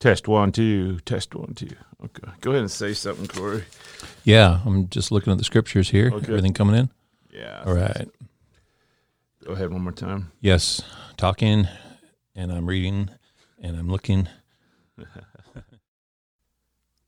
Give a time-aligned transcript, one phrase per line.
[0.00, 1.00] Test one, two.
[1.00, 1.70] Test one, two.
[2.04, 2.32] Okay.
[2.40, 3.64] Go ahead and say something, Corey.
[4.22, 6.10] Yeah, I'm just looking at the scriptures here.
[6.12, 6.28] Okay.
[6.28, 6.90] Everything coming in?
[7.32, 7.64] Yeah.
[7.66, 8.08] All right.
[9.44, 10.30] Go ahead one more time.
[10.40, 10.82] Yes,
[11.16, 11.66] talking,
[12.36, 13.10] and I'm reading,
[13.60, 14.28] and I'm looking.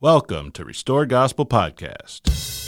[0.01, 2.60] Welcome to Restore Gospel Podcast.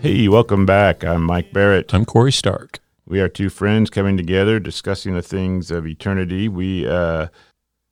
[0.00, 1.04] Hey, welcome back.
[1.04, 1.92] I'm Mike Barrett.
[1.92, 2.78] I'm Corey Stark.
[3.04, 6.48] We are two friends coming together discussing the things of eternity.
[6.48, 7.26] We uh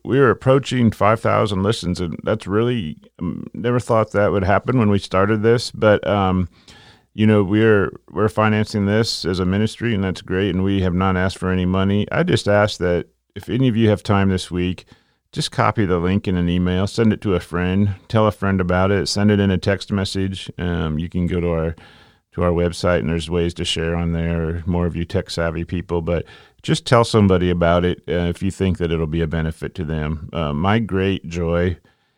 [0.06, 4.88] we are approaching 5,000 listens and that's really um, never thought that would happen when
[4.88, 6.48] we started this, but um
[7.12, 10.94] you know, we're we're financing this as a ministry and that's great and we have
[10.94, 12.06] not asked for any money.
[12.10, 14.86] I just ask that if any of you have time this week,
[15.32, 18.62] just copy the link in an email, send it to a friend, tell a friend
[18.62, 20.50] about it, send it in a text message.
[20.56, 21.76] Um, you can go to our
[22.38, 24.62] to our website and there's ways to share on there.
[24.66, 26.24] More of you tech savvy people, but
[26.62, 29.84] just tell somebody about it uh, if you think that it'll be a benefit to
[29.84, 30.30] them.
[30.32, 31.76] Uh, my great joy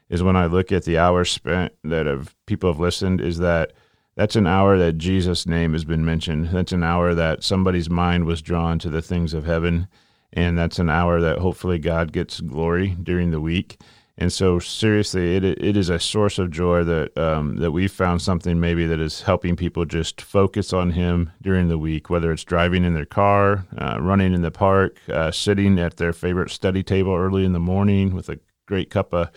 [0.08, 3.20] is when I look at the hours spent that have people have listened.
[3.20, 3.72] Is that
[4.16, 6.48] that's an hour that Jesus' name has been mentioned.
[6.48, 9.88] That's an hour that somebody's mind was drawn to the things of heaven,
[10.32, 13.80] and that's an hour that hopefully God gets glory during the week.
[14.20, 18.20] And so, seriously, it it is a source of joy that um, that we've found
[18.20, 22.44] something maybe that is helping people just focus on Him during the week, whether it's
[22.44, 26.82] driving in their car, uh, running in the park, uh, sitting at their favorite study
[26.82, 29.30] table early in the morning with a great cup of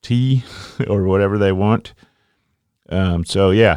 [0.00, 0.42] tea
[0.88, 1.92] or whatever they want.
[2.88, 3.76] Um, so, yeah,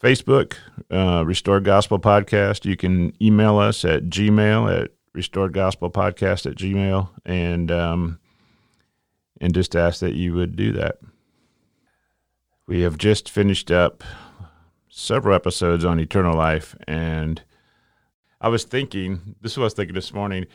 [0.00, 0.54] Facebook,
[0.92, 2.64] uh, Restored Gospel Podcast.
[2.64, 8.20] You can email us at Gmail at Restored Gospel Podcast at Gmail, and um,
[9.40, 10.98] and just ask that you would do that.
[12.66, 14.02] We have just finished up
[14.88, 17.42] several episodes on eternal life, and
[18.40, 20.46] I was thinking, this is what I was thinking this morning.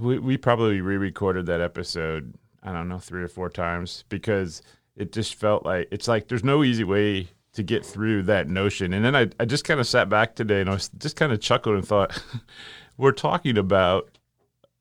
[0.00, 4.62] We, we probably re recorded that episode, I don't know, three or four times because
[4.96, 8.92] it just felt like it's like there's no easy way to get through that notion.
[8.92, 11.32] And then I, I just kind of sat back today and I was just kind
[11.32, 12.22] of chuckled and thought,
[12.96, 14.18] we're talking about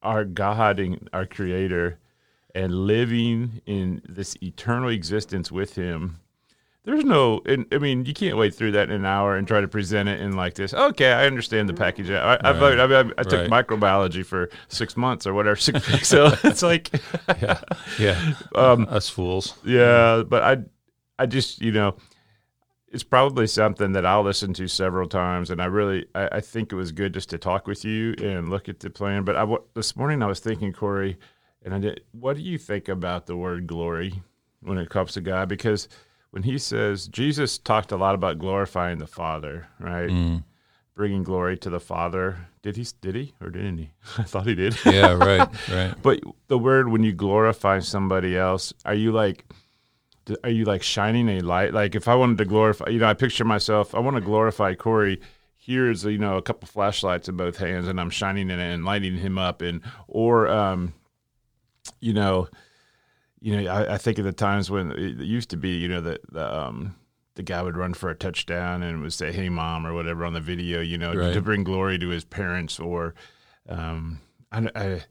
[0.01, 1.99] our God and our Creator
[2.57, 6.17] and living in this eternal existence with him
[6.83, 7.41] there's no
[7.71, 10.19] i mean you can't wait through that in an hour and try to present it
[10.21, 12.79] in like this okay i understand the package i, I, Right.
[12.79, 13.67] I, mean, I, I took Right.
[13.67, 16.89] microbiology for six months or whatever six weeks so it's like
[17.41, 17.59] Yeah,
[17.99, 18.33] yeah.
[18.55, 19.55] Um, Us fools.
[19.65, 20.57] yeah but i
[21.19, 21.95] i just you know
[22.89, 26.71] it's probably something that i'll listen to several times and i really i, I think
[26.71, 29.45] it was good just to talk with you and look at the plan but i
[29.73, 31.17] this morning i was thinking corey
[31.67, 32.01] and I did.
[32.13, 34.21] What do you think about the word glory
[34.61, 35.49] when it comes to God?
[35.49, 35.89] Because
[36.31, 40.09] when he says Jesus talked a lot about glorifying the Father, right?
[40.09, 40.45] Mm.
[40.95, 42.47] Bringing glory to the Father.
[42.61, 42.87] Did he?
[43.01, 43.91] Did he or didn't he?
[44.17, 44.77] I thought he did.
[44.85, 45.93] Yeah, right, right.
[46.01, 49.45] but the word when you glorify somebody else, are you like?
[50.45, 51.73] Are you like shining a light?
[51.73, 53.93] Like if I wanted to glorify, you know, I picture myself.
[53.93, 55.19] I want to glorify Corey.
[55.57, 59.17] Here's you know a couple flashlights in both hands, and I'm shining it and lighting
[59.17, 60.93] him up, and or um,
[61.99, 62.47] you know,
[63.39, 66.01] you know, I, I think of the times when it used to be, you know,
[66.01, 66.95] that the um,
[67.35, 70.33] the guy would run for a touchdown and would say, "Hey, mom," or whatever on
[70.33, 71.33] the video, you know, Right.
[71.33, 72.79] to bring glory to his parents.
[72.79, 73.13] Or
[73.69, 74.19] um,
[74.51, 75.03] I, I,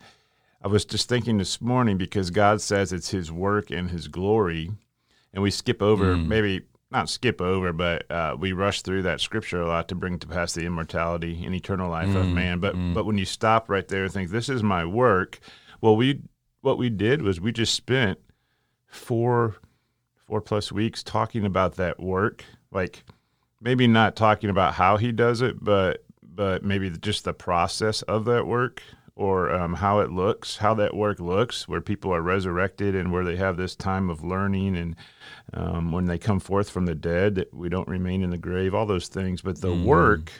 [0.62, 4.72] I was just thinking this morning because God says it's His work and His glory,
[5.32, 6.26] and we skip over Mm.
[6.26, 6.62] maybe.
[6.88, 10.26] Not skip over, but uh, we rush through that scripture a lot to bring to
[10.28, 12.60] pass the immortality and eternal life of Mm, man.
[12.60, 12.94] But mm.
[12.94, 15.40] but when you stop right there and think, "This is my work,"
[15.80, 16.22] well, we
[16.66, 18.18] what we did was we just spent
[18.88, 19.54] four
[20.16, 23.04] four plus weeks talking about that work like
[23.60, 28.24] maybe not talking about how he does it but but maybe just the process of
[28.24, 28.82] that work
[29.14, 33.24] or um, how it looks how that work looks where people are resurrected and where
[33.24, 34.96] they have this time of learning and
[35.54, 38.74] um, when they come forth from the dead that we don't remain in the grave
[38.74, 39.84] all those things but the Mhm.
[39.84, 40.32] work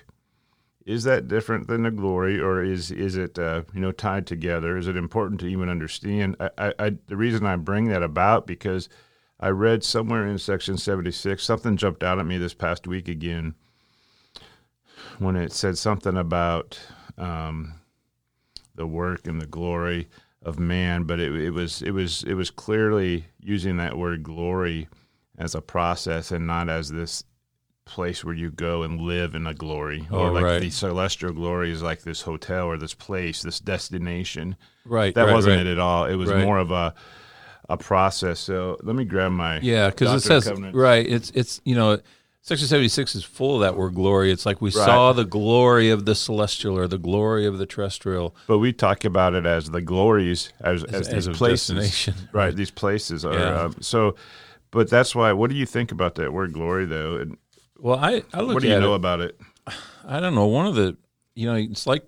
[0.87, 4.79] is that different than the glory or is is it uh, you know tied together?
[4.79, 6.37] Is it important to even understand?
[6.39, 8.89] I, I, I the reason i bring that about because
[9.41, 13.55] i read somewhere in section 76 something jumped out at me this past week again
[15.19, 16.79] when it said something about
[17.19, 17.75] um,
[18.75, 20.09] the work and the glory
[20.43, 24.89] of man but it, it was it was it was clearly using that word glory
[25.37, 27.25] as a process and not as this
[27.87, 30.61] place where you go and live in a glory or Oh, like right.
[30.61, 35.15] the celestial glory is like this hotel or this place this destination Right.
[35.15, 35.67] that right, wasn't right.
[35.67, 36.95] it at all it was more of a
[37.69, 40.77] a process so let me grab my Yeah, because it says Covenants.
[40.77, 41.07] right.
[41.07, 41.99] It's it's you know,
[42.43, 44.31] Section 76 is full of that word glory.
[44.31, 48.37] It's like we saw the glory of the celestial or the glory of the terrestrial.
[48.47, 51.75] But we talk about it as the glories, as, as, as these a places.
[51.75, 52.29] destination.
[52.33, 53.35] Right, these places are.
[53.35, 53.61] Yeah.
[53.63, 54.15] Um, so,
[54.71, 57.17] but that's why, what do you think about that word glory, though?
[57.17, 57.37] And
[57.79, 59.41] Well, I, I look what do you at know it, about it?
[60.07, 60.47] I don't know.
[60.47, 60.97] One of the,
[61.35, 62.05] you know, it's like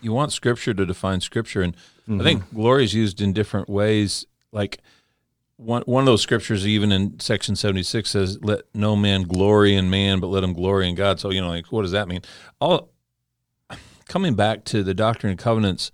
[0.00, 1.62] you want scripture to define scripture.
[1.62, 1.76] And
[2.08, 2.20] Mm-hmm.
[2.20, 4.26] I think glory is used in different ways.
[4.50, 4.78] Like
[5.56, 9.88] one, one of those scriptures, even in section 76 says, let no man glory in
[9.88, 11.20] man, but let him glory in God.
[11.20, 12.22] So, you know, like, what does that mean?
[12.60, 12.90] All
[14.08, 15.92] coming back to the doctrine and covenants,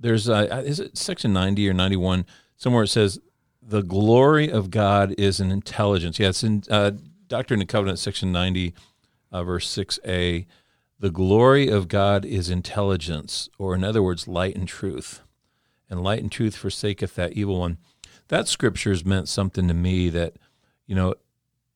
[0.00, 2.24] there's, uh, is it section 90 or 91?
[2.56, 3.18] Somewhere it says,
[3.62, 6.18] the glory of God is an intelligence.
[6.18, 6.92] Yeah, it's in uh,
[7.28, 8.74] Doctrine and Covenants, section 90,
[9.32, 10.46] uh, verse 6a.
[10.98, 15.20] The glory of God is intelligence, or in other words, light and truth.
[15.90, 17.78] And light and truth forsaketh that evil one.
[18.28, 20.34] That scripture scripture's meant something to me that,
[20.86, 21.14] you know,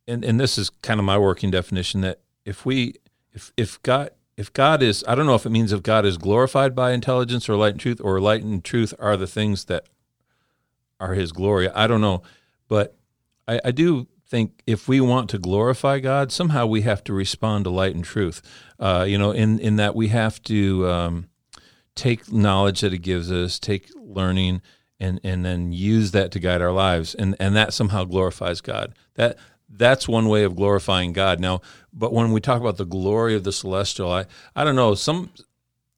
[0.07, 2.95] and, and this is kind of my working definition that if we,
[3.35, 6.17] if, if God, if God is, I don't know if it means if God is
[6.17, 9.85] glorified by intelligence or light and truth, or light and truth are the things that
[10.99, 11.69] are his glory.
[11.69, 12.23] I don't know.
[12.69, 12.97] But
[13.47, 17.65] I, I do think if we want to glorify God, somehow we have to respond
[17.65, 18.43] to light and truth.
[18.79, 21.29] Uh, you know, in, in that we have to um,
[21.95, 24.63] take knowledge that He gives us, take learning,
[25.01, 28.95] and and then use that to guide our lives, and and that somehow glorifies God.
[29.15, 29.39] That
[29.69, 31.41] that's one way of glorifying God.
[31.41, 31.61] Now,
[31.93, 35.31] but when we talk about the glory of the celestial, I I don't know some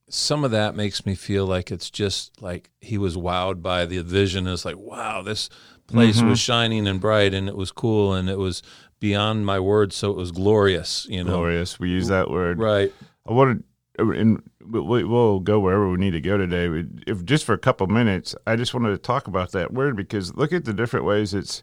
[0.09, 4.03] some of that makes me feel like it's just like he was wowed by the
[4.03, 4.47] vision.
[4.47, 5.49] It's like, wow, this
[5.91, 8.63] place was shining and bright and it was cool and it was
[9.01, 11.31] beyond my words, so it was glorious, you know.
[11.39, 11.81] Glorious.
[11.81, 12.59] We use that word.
[12.59, 12.93] Right.
[13.27, 13.65] I wanted,
[13.99, 16.85] and we- we'll go wherever we need to go today.
[17.07, 20.35] If just for a couple minutes, I just wanted to talk about that word because
[20.37, 21.63] look at the different ways it's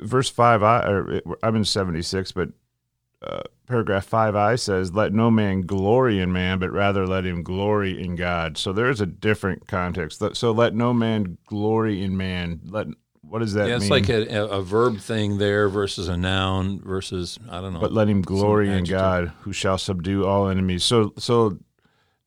[0.00, 0.62] verse five.
[0.62, 2.50] I or I'm in seventy six, but
[3.22, 7.44] uh, paragraph five I says, "Let no man glory in man, but rather let him
[7.44, 10.20] glory in God." So there is a different context.
[10.34, 12.60] So let no man glory in man.
[12.64, 12.88] Let
[13.22, 13.90] what does that Yeah, it's mean?
[13.90, 17.80] like a, a verb thing there versus a noun versus I don't know.
[17.80, 18.84] but let him glory in.
[18.84, 20.84] God, who shall subdue all enemies.
[20.84, 21.58] So, so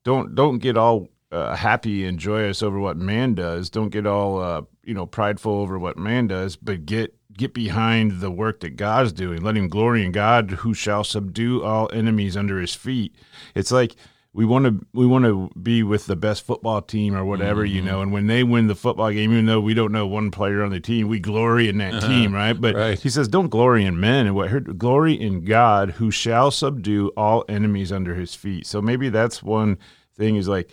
[0.03, 3.69] don't don't get all uh, happy and joyous over what man does.
[3.69, 8.21] Don't get all uh, you know prideful over what man does, but get get behind
[8.21, 9.41] the work that God's doing.
[9.41, 13.13] Let him glory in God, who shall subdue all enemies under his feet.
[13.53, 13.95] It's like
[14.36, 17.82] we want to we want to be with the best football team or whatever you
[17.82, 17.88] Mm-hmm.
[17.88, 20.62] know and when they win the football game even though we don't know one player
[20.62, 22.08] on the team we glory in that uh-huh.
[22.08, 22.54] team right?
[22.54, 23.00] But Right.
[23.00, 27.46] he says don't glory in men and what glory in god who shall subdue all
[27.48, 28.68] enemies under his feet.
[28.68, 29.78] So maybe that's one
[30.18, 30.70] thing is like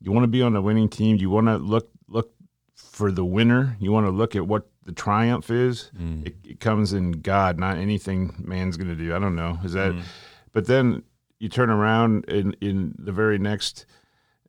[0.00, 2.32] you want to be on the winning team you want to look look
[2.74, 6.26] for the winner you want to look at what the triumph is mm.
[6.26, 9.72] it, it comes in god not anything man's going to do i don't know is
[9.72, 10.02] that mm.
[10.52, 11.02] but then
[11.38, 13.86] you turn around in in the very next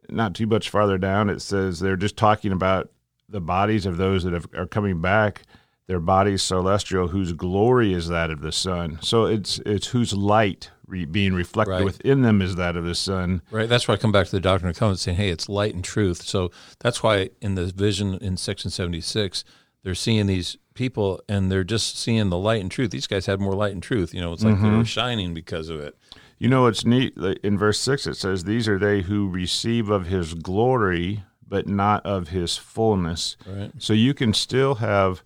[0.10, 2.90] not too much farther down it says they're just talking about
[3.28, 5.44] the bodies of those that have, are coming back
[5.88, 10.70] their bodies celestial whose glory is that of the sun so it's it's whose light
[10.88, 11.86] re, being reflected Right.
[11.86, 13.68] within them is that of the sun Right.
[13.70, 15.84] That's why I come back to the Doctrine and Covenants saying, hey, it's light and
[15.84, 16.22] truth.
[16.22, 19.44] So that's why in the vision in section 76,
[19.84, 22.92] they're seeing these people and they're just seeing the light and truth.
[22.92, 24.14] These guys had more light and truth.
[24.14, 24.84] You know, it's like they were mm-hmm.
[24.84, 25.96] shining because of it.
[26.38, 27.16] You know what's neat?
[27.44, 32.06] In verse 6, it says, These are they who receive of his glory, but not
[32.06, 33.38] of his fullness.
[33.46, 33.72] Right.
[33.78, 35.24] So you can still have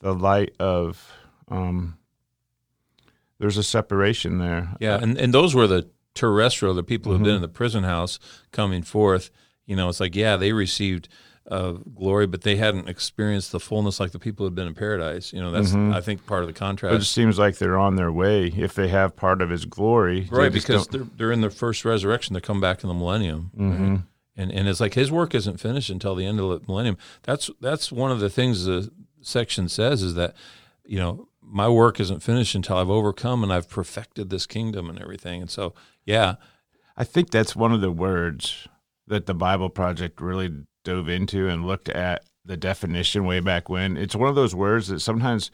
[0.00, 1.10] the light of,
[1.48, 1.96] um,
[3.38, 4.74] there's a separation there.
[4.78, 4.98] Yeah.
[5.00, 8.18] And, and those were the terrestrial, the people who've been in the prison house
[8.50, 9.30] coming forth.
[9.64, 11.08] You know, it's like, yeah, they received
[11.50, 15.32] uh, glory, but they hadn't experienced the fullness like the people who'd been in paradise.
[15.32, 17.12] You know, that's, I think, part of the But it contrast.
[17.12, 20.28] seems like they're on their way if they have part of his glory.
[20.30, 22.34] Right, just because they're, they're in their first resurrection.
[22.34, 24.00] They come back in the millennium, right?
[24.36, 26.96] and and it's like his work isn't finished until the end of the millennium.
[27.24, 30.34] That's that's one of the things the section says is that
[30.86, 34.98] you know my work isn't finished until I've overcome and I've perfected this kingdom and
[35.00, 35.42] everything.
[35.42, 35.74] And so
[36.06, 36.36] yeah,
[36.96, 38.68] I think that's one of the words
[39.06, 40.50] that the Bible Project really
[40.84, 43.96] dove into and looked at the definition way back when.
[43.96, 45.50] It's one of those words that sometimes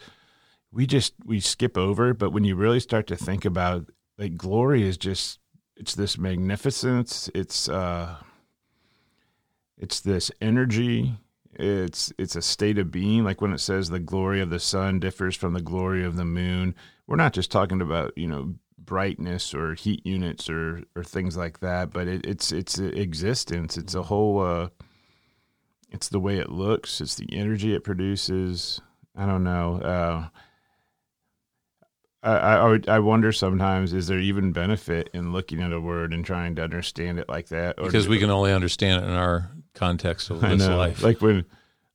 [0.73, 4.82] we just we skip over, but when you really start to think about like glory
[4.82, 5.38] is just
[5.76, 8.16] it's this magnificence, it's uh
[9.76, 11.14] it's this energy,
[11.54, 14.99] it's it's a state of being like when it says the glory of the sun
[15.00, 16.75] differs from the glory of the moon.
[17.06, 21.61] We're not just talking about, you know, brightness or heat units or or things like
[21.61, 24.68] that but it, it's it's existence it's a whole uh
[25.90, 28.80] it's the way it looks it's the energy it produces
[29.16, 30.28] i don't know uh
[32.23, 36.25] I, I, I wonder sometimes is there even benefit in looking at a word and
[36.25, 37.76] trying to understand it like that?
[37.76, 41.00] Because we can only understand it in our context of this life.
[41.02, 41.45] like when,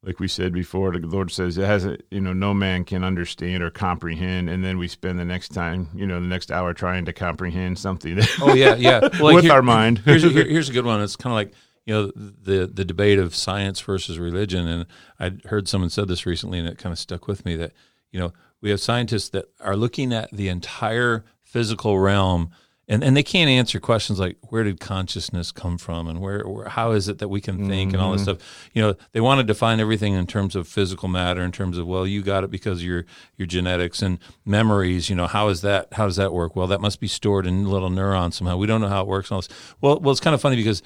[0.02, 3.04] like we said before, the Lord says it has a, you know, no man can
[3.04, 6.74] understand or comprehend, and then we spend the next time, you know, the next hour
[6.74, 9.02] trying to comprehend something oh yeah, yeah.
[9.20, 10.00] Well, with here- our mind.
[10.00, 11.02] here's a, here- here's a good one.
[11.02, 11.54] It's kind of like
[11.86, 14.86] you know the the debate of science versus religion, and
[15.20, 17.74] I heard someone said this recently, and it kind of stuck with me that
[18.12, 22.52] you know we have scientists that are looking at the entire physical realm.
[22.86, 26.10] And, and they can't answer questions like where did consciousness come from?
[26.10, 28.32] And where, where how is it that we can think and all this mm-hmm.
[28.32, 28.70] stuff?
[28.74, 31.88] You know they want to define everything in terms of physical matter in terms of
[31.88, 33.06] well you got it because of your
[33.38, 36.58] your genetics and memories you know how is that how does that work?
[36.58, 38.58] Well that must be stored in little neurons somehow.
[38.58, 39.76] We don't know how it works and all this.
[39.80, 40.84] Well well it's kind of funny because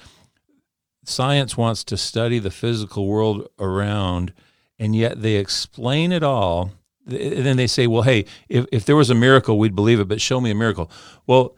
[1.08, 4.32] science wants to study the physical world around,
[4.78, 6.72] and yet they explain it all.
[7.06, 10.08] And then they say, well, hey, if, if there was a miracle, we'd believe it,
[10.08, 10.90] but show me a miracle.
[11.26, 11.56] Well,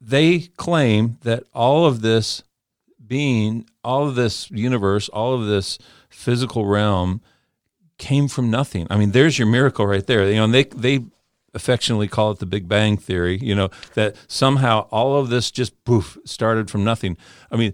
[0.00, 2.42] they claim that all of this
[3.06, 5.78] being, all of this universe, all of this
[6.10, 7.22] physical realm
[7.98, 8.86] came from nothing.
[8.90, 10.28] I mean, there's your miracle right there.
[10.28, 11.04] You know, they they
[11.54, 13.38] affectionately call it the Big Bang theory.
[13.40, 17.16] You know that somehow all of this just poof started from nothing.
[17.50, 17.72] I mean,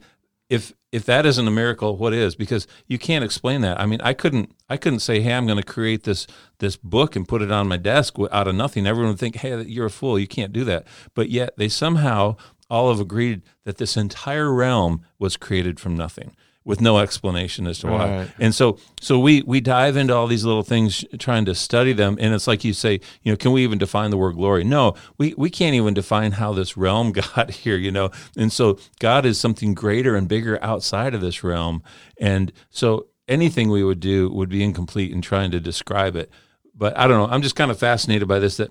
[0.51, 2.35] if if that isn't a miracle, what is?
[2.35, 3.81] Because you can't explain that.
[3.81, 6.27] I mean, I couldn't I couldn't say, hey, I'm going to create this
[6.59, 8.87] this book and put it on my desk out of nothing.
[8.87, 10.19] Everyone would think, hey, you're a fool.
[10.19, 10.87] You can't do that.
[11.15, 12.37] But yet they somehow
[12.69, 17.79] all have agreed that this entire realm was created from nothing with no explanation as
[17.79, 18.19] to why.
[18.19, 18.31] Right.
[18.39, 22.19] And so so we we dive into all these little things trying to study them
[22.21, 24.65] and it's like you say, you know, can we even define the word glory?
[24.65, 28.11] No, we we can't even define how this realm got here, you know.
[28.37, 31.83] And so God is something greater and bigger outside of this realm.
[32.19, 36.31] And so anything we would do would be incomplete in trying to describe it.
[36.75, 38.71] But I don't know, I'm just kind of fascinated by this that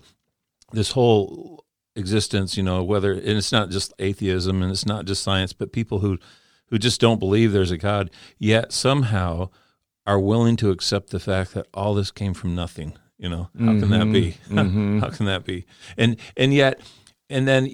[0.71, 1.65] this whole
[1.95, 5.73] existence, you know, whether and it's not just atheism and it's not just science, but
[5.73, 6.19] people who
[6.69, 9.49] who just don't believe there's a God, yet somehow
[10.05, 12.97] are willing to accept the fact that all this came from nothing.
[13.17, 14.37] You know, how can that be?
[15.01, 15.65] how can that be?
[15.97, 16.79] And and yet,
[17.29, 17.69] and then,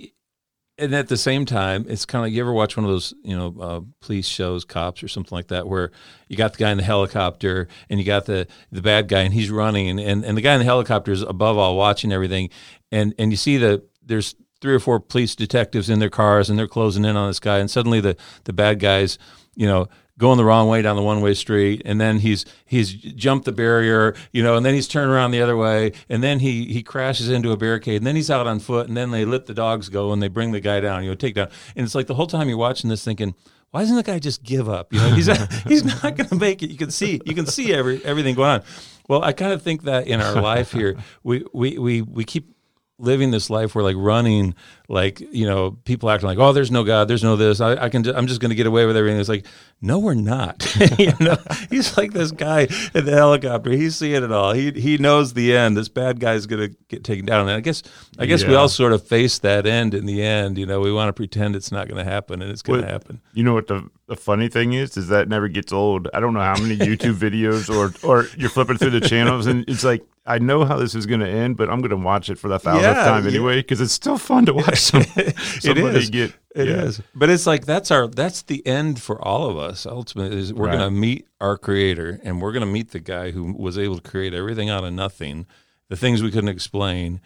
[0.80, 3.14] and at the same time, it's kind of like you ever watch one of those,
[3.24, 5.92] you know, uh, police shows, cops or something like that, where
[6.28, 9.36] you got the guy in the helicopter and you got the the bad guy and
[9.36, 12.50] he's running, and and, and the guy in the helicopter is above all watching everything,
[12.92, 16.58] and and you see the there's three or four police detectives in their cars and
[16.58, 19.18] they're closing in on this guy and suddenly the the bad guys
[19.56, 22.94] you know going the wrong way down the one way street and then he's he's
[22.94, 26.40] jumped the barrier you know and then he's turned around the other way and then
[26.40, 29.26] he he crashes into a barricade and then he's out on foot and then they
[29.26, 31.86] let the dogs go and they bring the guy down you know take down and
[31.86, 33.36] it's like the whole time you're watching this thinking
[33.76, 34.94] why doesn't the guy just give up?
[34.94, 35.28] You know, he's
[35.68, 36.70] he's not going to make it.
[36.70, 38.64] You can see you can see every everything going on.
[39.10, 42.55] Well, I kind of think that in our life here, we we we we keep
[42.98, 44.56] living this life we're like running
[44.88, 47.90] like you know people acting like oh there's no god there's no this i, I
[47.90, 49.20] can i'm just going to get away with everything.
[49.20, 49.46] It's like
[49.82, 50.66] no we're not.
[50.98, 51.38] You know?
[51.70, 53.72] He's like this guy in the helicopter.
[53.72, 54.54] He's seeing it all.
[54.54, 55.76] He he knows the end.
[55.76, 57.42] This bad guy's going to get taken down.
[57.48, 57.84] And i guess
[58.18, 60.80] i guess we all sort of face that end in the end you know?
[60.80, 63.22] We want to pretend it's not going to happen and it's going to happen.
[63.34, 64.96] You know what the the funny thing is?
[64.98, 66.08] Is that never gets old.
[66.14, 69.68] I don't know how many YouTube videos or or you're flipping through the channels and
[69.68, 72.30] it's like I know how this is going to end, but I'm going to watch
[72.32, 75.98] it for the thousandth Yeah, time anyway because it's still fun to watch some, somebody
[76.00, 76.10] is.
[76.10, 76.34] get.
[76.56, 77.06] It is, yeah.
[77.14, 79.86] but it's like that's our that's the end for all of us.
[79.86, 80.78] Ultimately, is we're Right.
[80.78, 83.98] going to meet our Creator, and we're going to meet the guy who was able
[84.00, 85.46] to create everything out of nothing,
[85.90, 87.20] the things we couldn't explain,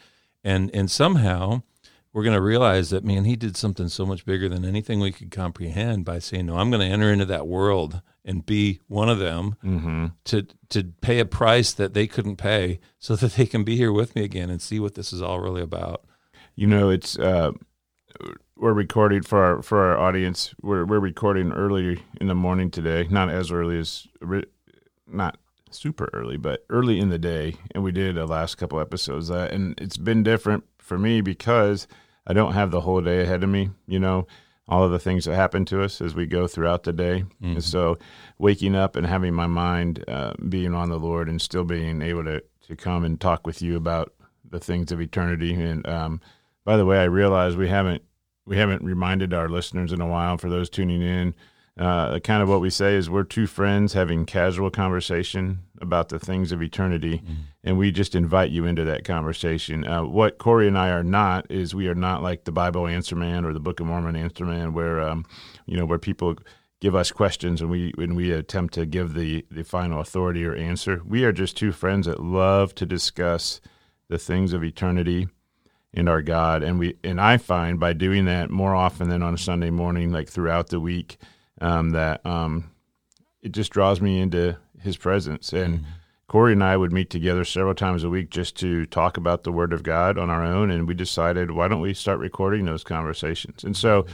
[0.44, 1.62] and and somehow
[2.14, 5.12] we're going to realize that man, he did something so much bigger than anything we
[5.12, 9.10] could comprehend by saying, "No, I'm going to enter into that world and be one
[9.10, 10.06] of them Mm-hmm.
[10.26, 13.92] to to pay a price that they couldn't pay, so that they can be here
[13.94, 16.04] with me again and see what this is all really about."
[16.56, 17.52] You know, it's uh,
[18.58, 20.54] we're recording for our for our audience.
[20.62, 24.08] We're we're recording early in the morning today, not as early as
[25.08, 25.38] not
[25.72, 27.56] super early, but early in the day.
[27.76, 31.88] And we did the last couple episodes that, and it's been different for me because
[32.28, 33.70] I don't have the whole day ahead of me.
[33.88, 34.28] You know,
[34.68, 37.64] all of the things that happen to us as we go throughout the day, and
[37.64, 37.98] so
[38.38, 42.26] waking up and having my mind uh, being on the Lord and still being able
[42.26, 44.14] to to come and talk with you about
[44.48, 45.54] the things of eternity.
[45.54, 46.22] And um,
[46.66, 48.04] by the way, I realize we haven't
[48.46, 50.38] we haven't reminded our listeners in a while.
[50.38, 51.34] For those tuning in,
[51.78, 56.20] uh, kind of what we say is we're two friends having casual conversation about the
[56.20, 57.24] things of eternity,
[57.64, 59.86] and we just invite you into that conversation.
[59.86, 63.16] Uh, what Corey and I are not is we are not like the Bible Answer
[63.16, 65.26] Man or the Book of Mormon Answer Man, where um,
[65.66, 66.36] you know where people
[66.80, 70.56] give us questions and we and we attempt to give the the final authority or
[70.56, 71.02] answer.
[71.06, 73.60] We are just two friends that love to discuss
[74.08, 75.28] the things of eternity
[75.94, 76.64] and our God.
[76.64, 80.12] And we and I find by doing that more often than on a Sunday morning,
[80.12, 81.18] like throughout the week,
[81.62, 82.72] um, that um,
[83.42, 85.54] it just draws me into His presence.
[85.54, 85.92] And mm-hmm.
[86.30, 89.52] Corey and I would meet together several times a week just to talk about the
[89.52, 90.70] Word of God on our own.
[90.70, 93.64] And we decided, why don't we start recording those conversations?
[93.64, 94.06] And so,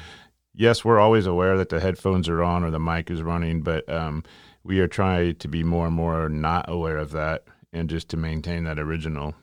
[0.55, 3.87] yes, we're always aware that the headphones are on or the mic is running, but
[3.91, 4.23] um,
[4.63, 7.43] we are trying to be more and more not aware of that
[7.73, 9.35] and just to maintain that original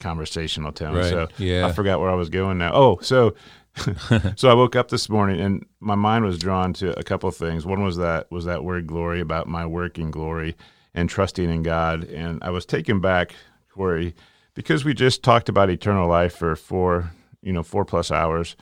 [0.00, 0.94] conversational tone.
[0.94, 1.10] Right.
[1.10, 1.66] So yeah.
[1.66, 2.72] I forgot where I was going now.
[2.72, 3.34] Oh, so
[4.36, 7.36] so I woke up this morning and my mind was drawn to a couple of
[7.36, 7.66] things.
[7.66, 10.56] One was that was that word glory about my working glory
[10.94, 12.04] and trusting in God.
[12.04, 13.34] And I was taken back,
[13.70, 14.14] Corey,
[14.54, 18.56] because we just talked about eternal life for four, you know, four plus hours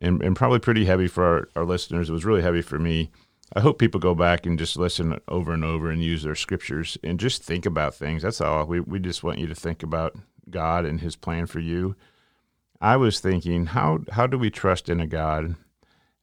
[0.00, 2.08] and, and probably pretty heavy for our, our listeners.
[2.08, 3.10] It was really heavy for me.
[3.52, 6.98] I hope people go back and just listen over and over and use their scriptures
[7.04, 8.22] and just think about things.
[8.22, 8.64] That's all.
[8.66, 10.16] We, we just want you to think about
[10.50, 11.94] God and his plan for you.
[12.80, 15.54] I was thinking, how, how do we trust in a God?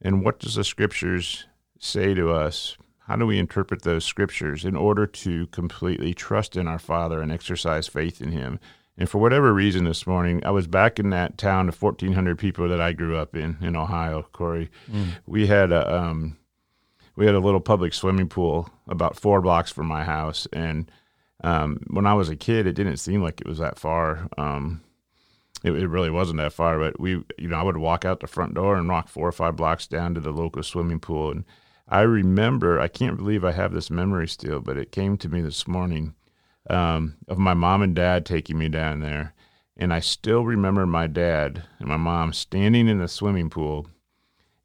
[0.01, 1.46] And what does the scriptures
[1.80, 2.77] say to us?
[3.12, 7.30] How do we interpret those scriptures in order to completely trust in our Father and
[7.30, 8.58] exercise faith in him?
[8.98, 12.70] And for whatever reason this morning, I was back in that town of 1,400 people
[12.70, 14.70] that I grew up in, in Ohio, Corey.
[14.89, 15.08] Mm.
[15.25, 16.38] We had a, um,
[17.18, 20.48] we had a little public swimming pool about four blocks from my house.
[20.53, 20.89] And
[21.44, 24.30] um, when I was a kid, it didn't seem like it was that far.
[24.38, 24.84] Um,
[25.65, 28.27] it, it, really wasn't that far, but we, you know, I would walk out the
[28.27, 31.30] front door and walk four or five blocks down to the local swimming pool.
[31.32, 31.44] And
[31.91, 35.41] I remember, I can't believe I have this memory still, but it came to me
[35.41, 36.15] this morning
[36.69, 39.33] um, of my mom and dad taking me down there.
[39.77, 43.88] And I still remember my dad and my mom standing in the swimming pool,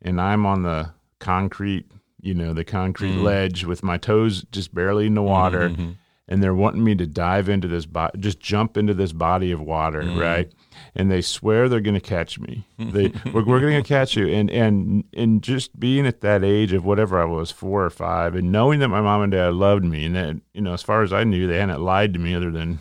[0.01, 1.91] and I'm on the concrete
[2.27, 3.23] you know, the concrete mm.
[3.23, 5.71] ledge with my toes just barely in the water.
[5.71, 5.93] Mm-hmm.
[6.29, 9.61] And they're wanting me to dive into this, bo- just jump into this body of
[9.61, 10.21] water, mm.
[10.21, 10.53] right?
[10.95, 12.67] And they swear they're going to catch me.
[12.79, 14.27] They, we're, we're going to catch you.
[14.27, 18.35] And and and just being at that age of whatever I was, four or five,
[18.35, 21.03] and knowing that my mom and dad loved me, and that you know, as far
[21.03, 22.81] as I knew, they hadn't lied to me other than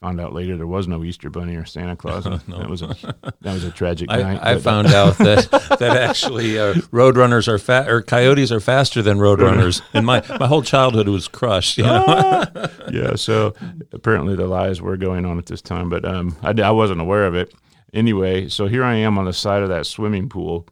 [0.00, 2.24] Found out later there was no Easter Bunny or Santa Claus.
[2.46, 2.58] no.
[2.58, 2.94] That was a
[3.40, 4.40] that was a tragic I, night.
[4.40, 9.02] I but, found out that that actually uh, roadrunners are fat or coyotes are faster
[9.02, 11.78] than roadrunners, and my, my whole childhood was crushed.
[11.78, 12.04] You know?
[12.06, 12.70] ah!
[12.92, 13.54] yeah, so
[13.92, 17.26] apparently the lies were going on at this time, but um, I, I wasn't aware
[17.26, 17.52] of it.
[17.92, 20.68] Anyway, so here I am on the side of that swimming pool,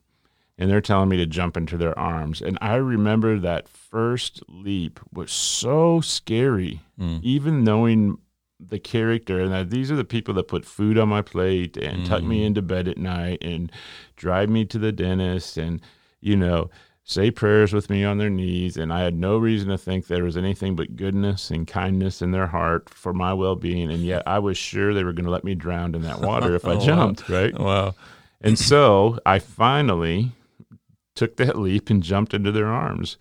[0.56, 5.00] and they're telling me to jump into their arms, and I remember that first leap
[5.12, 7.20] was so scary, mm.
[7.24, 8.18] even knowing
[8.58, 12.02] the character and that these are the people that put food on my plate and
[12.02, 12.08] mm.
[12.08, 12.46] tuck me mm.
[12.46, 13.70] into bed at night and
[14.16, 15.80] drive me to the dentist and
[16.20, 16.70] you know
[17.04, 20.24] say prayers with me on their knees and i had no reason to think there
[20.24, 24.38] was anything but goodness and kindness in their heart for my well-being and yet i
[24.38, 26.80] was sure they were going to let me drown in that water if i oh,
[26.84, 27.36] jumped wow.
[27.36, 27.94] right wow
[28.40, 30.32] and so i finally
[31.14, 33.18] took that leap and jumped into their arms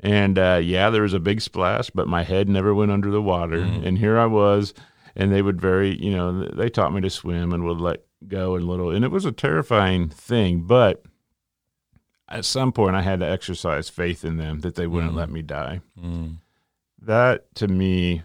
[0.00, 3.22] and uh, yeah, there was a big splash, but my head never went under the
[3.22, 3.58] water.
[3.58, 3.86] Mm.
[3.86, 4.74] And here I was,
[5.14, 8.56] and they would very, you know, they taught me to swim and would let go
[8.56, 10.62] and little, and it was a terrifying thing.
[10.62, 11.02] But
[12.28, 15.16] at some point, I had to exercise faith in them that they wouldn't mm.
[15.16, 15.80] let me die.
[16.02, 16.38] Mm.
[17.00, 18.22] That to me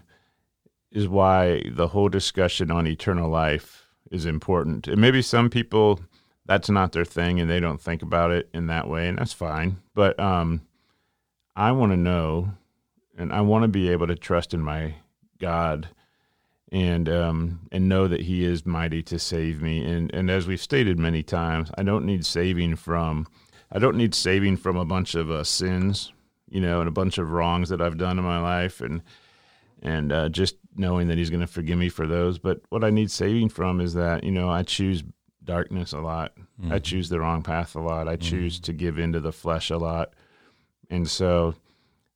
[0.90, 4.88] is why the whole discussion on eternal life is important.
[4.88, 6.00] And maybe some people
[6.44, 9.32] that's not their thing and they don't think about it in that way, and that's
[9.32, 9.78] fine.
[9.94, 10.62] But um,
[11.54, 12.54] I want to know
[13.16, 14.94] and I want to be able to trust in my
[15.38, 15.88] God
[16.70, 19.84] and um, and know that He is mighty to save me.
[19.84, 23.26] And and as we've stated many times, I don't need saving from
[23.70, 26.12] I don't need saving from a bunch of uh, sins,
[26.48, 29.02] you know, and a bunch of wrongs that I've done in my life, and
[29.82, 32.38] and uh, just knowing that He's going to forgive me for those.
[32.38, 35.04] But what I need saving from is that you know I choose
[35.44, 36.34] darkness a lot.
[36.60, 36.72] Mm-hmm.
[36.72, 38.08] I choose the wrong path a lot.
[38.08, 38.64] I choose mm-hmm.
[38.64, 40.14] to give into the flesh a lot.
[40.92, 41.54] And so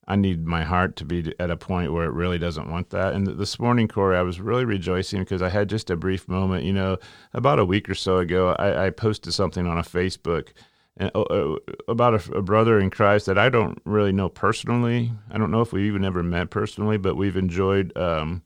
[0.07, 3.15] I need my heart to be at a point where it really doesn't want that.
[3.15, 6.65] And this morning, Corey, I was really rejoicing because I had just a brief moment.
[6.65, 6.99] You know,
[7.33, 10.51] about a week or so ago, I, I posted something on a Facebook
[10.99, 11.57] and, uh,
[11.89, 15.11] about a, a, brother in Christ that I don't really know personally.
[15.31, 17.97] I don't know if we've even ever met personally, but we've enjoyed.
[17.97, 18.43] Um,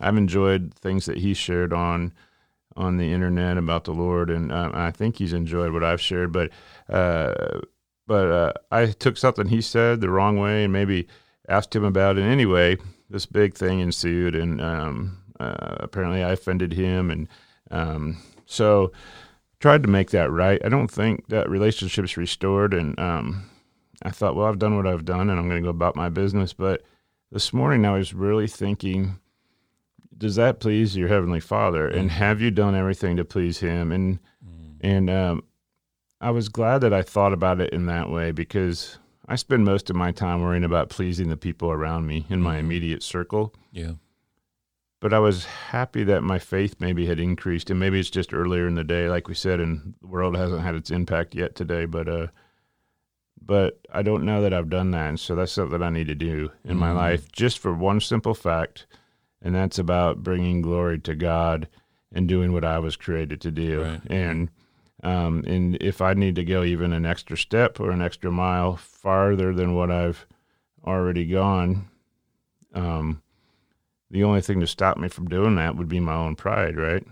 [0.00, 2.12] I've enjoyed things that he shared on
[2.74, 6.32] on the internet about the Lord, and uh, I think he's enjoyed what I've shared.
[6.32, 6.50] But
[6.88, 7.60] uh,
[8.06, 11.06] but uh, I took something he said the wrong way and maybe
[11.48, 12.76] asked him about it anyway.
[13.10, 17.28] This big thing ensued, and um, uh, apparently I offended him, and
[17.70, 18.92] um, so
[19.60, 20.60] tried to make that right.
[20.64, 23.48] I don't think that relationship's restored, and um,
[24.02, 26.08] I thought, well, I've done what I've done, and I'm going to go about my
[26.08, 26.52] business.
[26.52, 26.82] But
[27.30, 29.18] this morning I was really thinking,
[30.16, 31.86] does that please your heavenly Father?
[31.86, 32.18] And Mm-hmm.
[32.18, 33.92] have you done everything to please Him?
[33.92, 34.18] And
[34.80, 35.44] and um,
[36.22, 39.90] I was glad that I thought about it in that way because I spend most
[39.90, 42.42] of my time worrying about pleasing the people around me in Mm-hmm.
[42.42, 43.54] my immediate circle.
[43.72, 43.92] Yeah.
[45.00, 48.68] But I was happy that my faith maybe had increased, and maybe it's just earlier
[48.68, 51.86] in the day, like we said, and the world hasn't had its impact yet today.
[51.86, 52.26] But uh,
[53.44, 56.14] but I don't know that I've done that, and so that's something I need to
[56.14, 56.96] do in my Mhm.
[56.96, 58.86] life, just for one simple fact,
[59.40, 61.66] and that's about bringing glory to God
[62.12, 63.82] and doing what I was created to do.
[63.82, 64.00] Right.
[64.08, 64.50] And
[65.02, 68.76] um, and if I need to go even an extra step or an extra mile
[68.76, 70.26] farther than what I've
[70.86, 71.88] already gone,
[72.74, 73.22] um,
[74.10, 77.04] the only thing to stop me from doing that would be my own pride, right?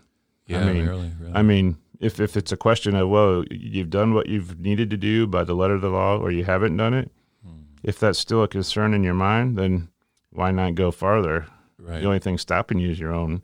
[0.47, 0.65] Yeah.
[0.73, 1.13] mean, really.
[1.21, 1.33] really.
[1.35, 4.97] I mean, if if it's a question of well, you've done what you've needed to
[4.97, 7.11] do by the letter of the law, or you haven't done it,
[7.45, 7.61] Hmm.
[7.83, 9.89] if that's still a concern in your mind, then
[10.31, 11.47] why not go farther?
[11.79, 12.01] right.
[12.01, 13.43] The only thing stopping you is your own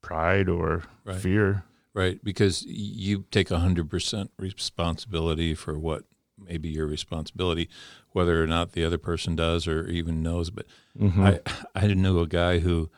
[0.00, 1.16] pride or Right.
[1.18, 1.64] fear.
[1.94, 6.02] Right, because you take hundred percent responsibility for what
[6.36, 7.68] may be your responsibility,
[8.10, 10.50] whether or not the other person does or even knows.
[10.50, 10.66] But
[10.98, 11.40] Mhm.
[11.46, 12.90] I, I knew a guy who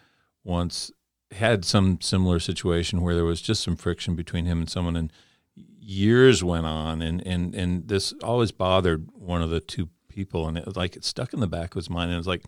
[0.44, 0.90] once
[1.32, 5.12] had some similar situation where there was just some friction between him and someone, and
[5.78, 10.56] years went on, and and and this always bothered one of the two people, and
[10.56, 12.42] it was like it stuck in the back of his mind, and it was like.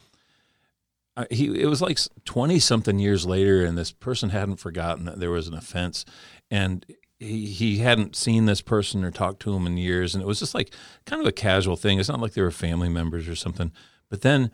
[1.32, 5.32] He it was like twenty something years later, and this person hadn't forgotten that there
[5.32, 6.04] was an offense,
[6.50, 6.84] and
[7.18, 10.38] he he hadn't seen this person or talked to him in years, and it was
[10.38, 10.72] just like
[11.04, 11.98] kind of a casual thing.
[11.98, 13.72] It's not like they were family members or something.
[14.08, 14.50] But then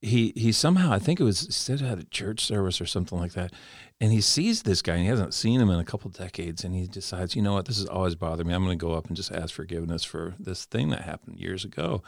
[0.00, 3.32] he he somehow I think it was said at a church service or something like
[3.32, 3.52] that,
[4.00, 6.74] and he sees this guy and he hasn't seen him in a couple decades, and
[6.74, 8.54] he decides, you know what, this has always bothered me.
[8.54, 11.64] I'm going to go up and just ask forgiveness for this thing that happened years
[11.64, 12.02] ago,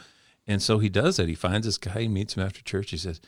[0.47, 1.29] and so he does it.
[1.29, 2.89] He finds this guy, he meets him after church.
[2.89, 3.21] He says,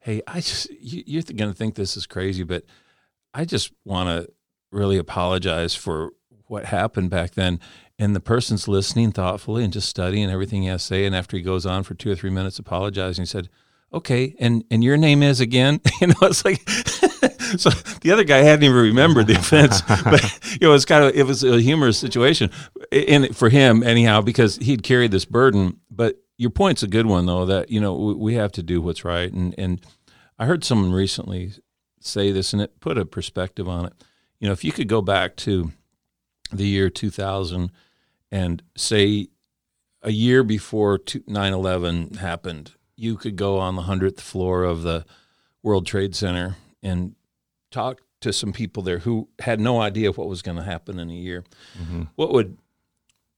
[0.00, 2.64] "Hey, I just you, you're going to think this is crazy, but
[3.34, 4.32] I just want to
[4.72, 6.10] really apologize for
[6.46, 7.60] what happened back then."
[7.98, 11.04] And the person's listening thoughtfully and just studying everything he has to say.
[11.06, 13.48] And after he goes on for two or three minutes apologizing, he said,
[13.94, 16.66] okay and and your name is again you know it's like
[17.58, 17.68] so
[18.00, 20.22] the other guy hadn't even remembered the offense but
[20.58, 22.50] you know it's kind of it was a humorous situation
[22.90, 27.26] in for him anyhow because he'd carried this burden but your point's a good one
[27.26, 29.84] though that you know we- we have to do what's right and and
[30.38, 31.52] i heard someone recently
[32.00, 33.92] say this and it put a perspective on it
[34.42, 35.70] you know if you could go back to
[36.52, 37.70] the year 2000
[38.32, 39.28] and say
[40.02, 45.06] a year before 9 11 happened, you could go on the 100th floor of the
[45.62, 47.14] World Trade Center and
[47.70, 51.08] talk to some people there who had no idea what was going to happen in
[51.08, 51.44] a year.
[51.80, 52.02] Mm-hmm.
[52.16, 52.58] What would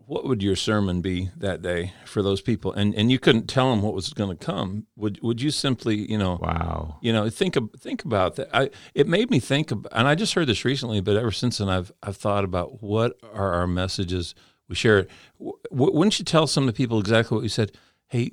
[0.07, 2.73] what would your sermon be that day for those people?
[2.73, 4.87] And and you couldn't tell them what was going to come.
[4.97, 6.99] Would would you simply, you know, Wow.
[7.01, 10.35] you know think think about that i it made me think about and i just
[10.35, 14.35] heard this recently but ever since then i've i've thought about what are our messages
[14.69, 17.73] we share it w- wouldn't you tell some of the people exactly what you said
[18.09, 18.31] hey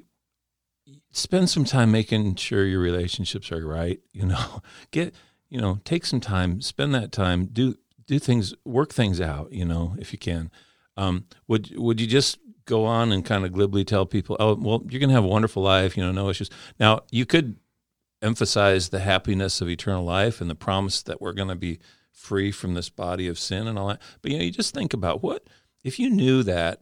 [1.11, 5.13] spend some time making sure your relationships are right you know get
[5.49, 9.65] you know take some time spend that time do do things work things out you
[9.65, 10.49] know if you can
[10.97, 14.83] um, would would you just go on and kind of glibly tell people oh well
[14.89, 16.49] you're gonna have a wonderful life you know no issues
[16.79, 17.57] now you could
[18.21, 21.79] emphasize the happiness of eternal life and the promise that we're going to be
[22.11, 24.01] free from this body of sin and all that.
[24.21, 25.47] But you know, you just think about what
[25.83, 26.81] if you knew that,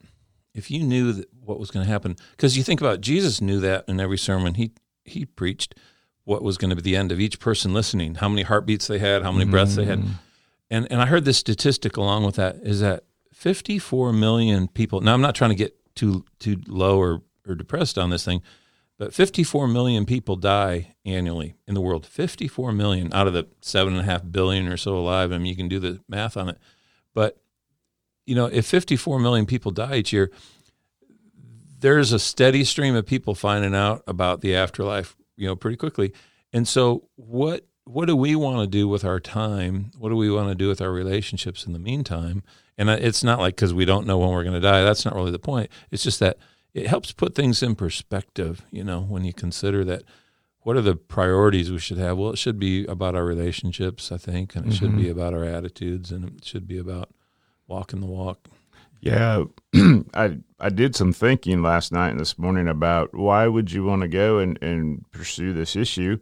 [0.53, 3.59] if you knew that what was going to happen, because you think about Jesus knew
[3.61, 4.71] that in every sermon he
[5.05, 5.75] he preached
[6.25, 8.99] what was going to be the end of each person listening, how many heartbeats they
[8.99, 10.03] had, how many breaths they had,
[10.69, 13.05] and and I heard this statistic along with that is that
[13.39, 14.99] 54 million people.
[14.99, 18.41] Now I'm not trying to get too too low or or depressed on this thing,
[18.97, 22.05] but 54 million people die annually in the world.
[22.05, 25.31] 54 million out of the seven and a half billion or so alive.
[25.31, 26.57] I mean, you can do the math on it.
[27.13, 27.37] But
[28.25, 30.31] you know, if 54 million people die each year,
[31.79, 35.15] there's a steady stream of people finding out about the afterlife.
[35.37, 36.11] You know, pretty quickly.
[36.51, 39.89] And so, what what do we want to do with our time?
[39.97, 42.43] What do we want to do with our relationships in the meantime?
[42.77, 44.83] And it's not like because we don't know when we're going to die.
[44.83, 45.71] That's not really the point.
[45.89, 46.37] It's just that
[46.75, 50.03] it helps put things in perspective, you know, when you consider that
[50.61, 52.15] what are the priorities we should have?
[52.15, 55.19] Well, it should be about our relationships, I think, and it should be mm-hmm.
[55.19, 57.09] about our attitudes and it should be about
[57.67, 58.49] walking the walk.
[59.01, 59.45] Yeah,
[60.13, 64.03] I I did some thinking last night and this morning about why would you want
[64.03, 66.19] to go and, and pursue this issue?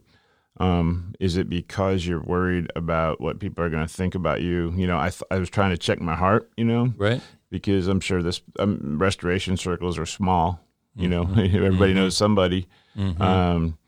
[0.60, 4.72] Um, is it because you're worried about what people are going to think about you?
[4.76, 7.22] You know, I th- I was trying to check my heart, you know, Right?
[7.50, 10.60] because I'm sure this um, restoration circles are small.
[10.96, 12.66] You know, everybody knows somebody,
[12.96, 13.20] Mhm.
[13.20, 13.78] um,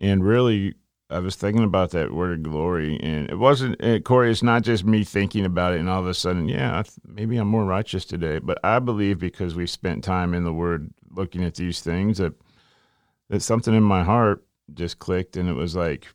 [0.00, 0.74] and really,
[1.10, 4.30] I was thinking about that word glory, and it wasn't and Corey.
[4.30, 7.48] It's not just me thinking about it, and all of a sudden, yeah, maybe I'm
[7.48, 8.38] more righteous today.
[8.38, 12.32] But I believe because we spent time in the Word, looking at these things, that
[13.28, 16.06] that something in my heart just clicked, and it was like,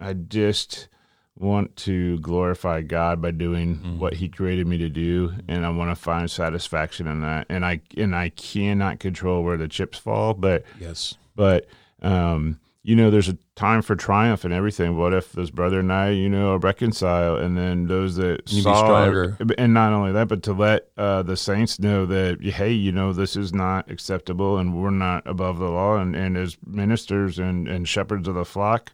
[0.00, 0.88] I just
[1.36, 3.98] want to glorify God by doing mm-hmm.
[3.98, 7.46] what He created me to do, and I want to find satisfaction in that.
[7.48, 11.66] And I and I cannot control where the chips fall, but yes, but
[12.02, 14.96] um you know, there's a time for triumph and everything.
[14.96, 19.04] What if this brother and I, you know, reconcile, and then those that you saw,
[19.58, 23.12] and not only that, but to let uh, the saints know that, hey, you know,
[23.12, 27.68] this is not acceptable, and we're not above the law, and, and as ministers and,
[27.68, 28.92] and shepherds of the flock,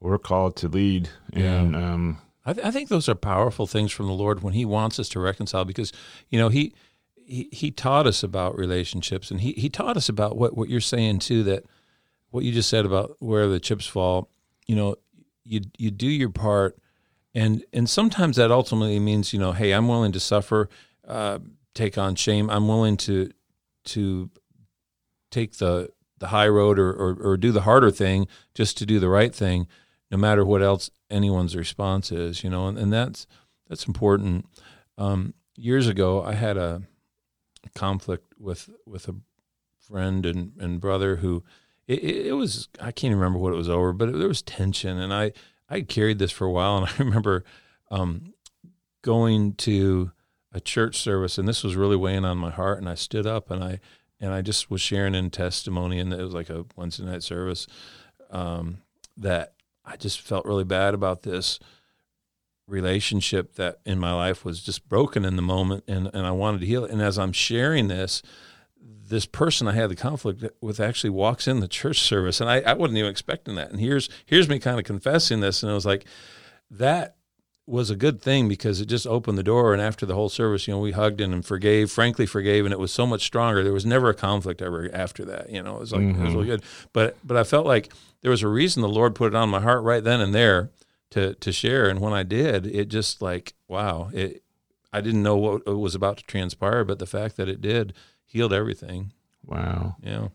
[0.00, 1.08] we're called to lead.
[1.32, 4.66] And um, I, th- I think those are powerful things from the Lord when He
[4.66, 5.92] wants us to reconcile, because
[6.28, 6.74] you know He
[7.16, 10.80] He, he taught us about relationships, and He He taught us about what what you're
[10.80, 11.64] saying too that
[12.30, 14.30] what you just said about where the chips fall,
[14.66, 14.96] you know,
[15.44, 16.78] you you do your part,
[17.34, 20.68] and and sometimes that ultimately means you know, hey, I'm willing to suffer,
[21.06, 21.38] uh,
[21.74, 22.50] take on shame.
[22.50, 23.30] I'm willing to
[23.86, 24.30] to
[25.30, 28.98] take the the high road or, or, or do the harder thing just to do
[28.98, 29.68] the right thing,
[30.10, 32.44] no matter what else anyone's response is.
[32.44, 33.26] You know, and, and that's
[33.68, 34.46] that's important.
[34.98, 36.82] Um, years ago, I had a
[37.74, 39.14] conflict with with a
[39.78, 41.42] friend and, and brother who
[41.88, 45.12] it, it, was I can't remember what it was over, but there was tension, and
[45.12, 45.32] I
[45.68, 47.44] I carried this for a while, and I remember
[47.90, 48.34] um,
[49.02, 50.12] going to
[50.52, 53.50] a church service, and this was really weighing on my heart, and I stood up
[53.50, 53.80] and I
[54.20, 57.66] and I just was sharing in testimony, and it was like a Wednesday night service
[58.30, 58.78] um,
[59.16, 61.58] that I just felt really bad about this
[62.66, 66.60] relationship that in my life was just broken in the moment and, and I wanted
[66.60, 66.90] to heal it.
[66.90, 68.22] And as I'm sharing this,
[69.08, 72.60] this person I had the conflict with actually walks in the church service, and I,
[72.60, 73.70] I wasn't even expecting that.
[73.70, 76.04] And here's here's me kind of confessing this, and I was like,
[76.70, 77.16] that
[77.66, 79.74] was a good thing because it just opened the door.
[79.74, 82.78] And after the whole service, you know, we hugged and forgave, frankly forgave, and it
[82.78, 83.62] was so much stronger.
[83.62, 85.50] There was never a conflict ever after that.
[85.50, 86.22] You know, it was like mm-hmm.
[86.22, 86.62] it was really good.
[86.92, 87.92] But but I felt like
[88.22, 90.70] there was a reason the Lord put it on my heart right then and there
[91.10, 91.88] to to share.
[91.88, 94.42] And when I did, it just like wow, it.
[94.90, 97.92] I didn't know what was about to transpire, but the fact that it did
[98.28, 99.12] healed everything.
[99.44, 99.96] Wow.
[100.02, 100.28] Yeah.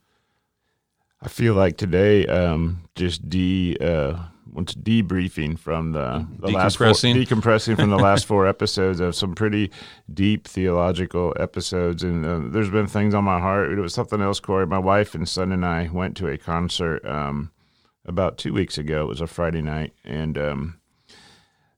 [1.22, 4.18] I feel like today, um, just de uh,
[4.52, 9.34] what's debriefing from the, the last four, decompressing from the last four episodes of some
[9.34, 9.72] pretty
[10.14, 13.72] deep theological episodes, and uh, there's been things on my heart.
[13.72, 14.68] It was something else, Corey.
[14.68, 17.52] My wife and son and I went to a concert um,
[18.06, 19.04] about two weeks ago.
[19.04, 20.80] It was a Friday night, and um,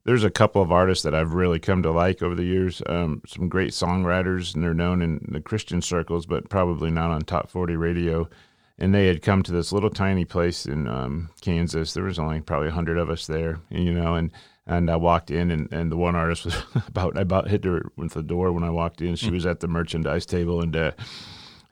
[0.06, 2.82] there's a couple of artists that I've really come to like over the years.
[2.86, 7.22] Um, some great songwriters, and they're known in the Christian circles, but probably not on
[7.22, 8.30] top 40 radio.
[8.78, 11.94] And they had come to this little tiny place in um, Kansas.
[11.94, 14.32] There was only probably hundred of us there, you know, and
[14.68, 16.56] and I walked in, and, and the one artist was
[16.88, 19.16] about I about hit her with the door when I walked in.
[19.16, 19.36] She hmm.
[19.36, 20.92] was at the merchandise table, and uh,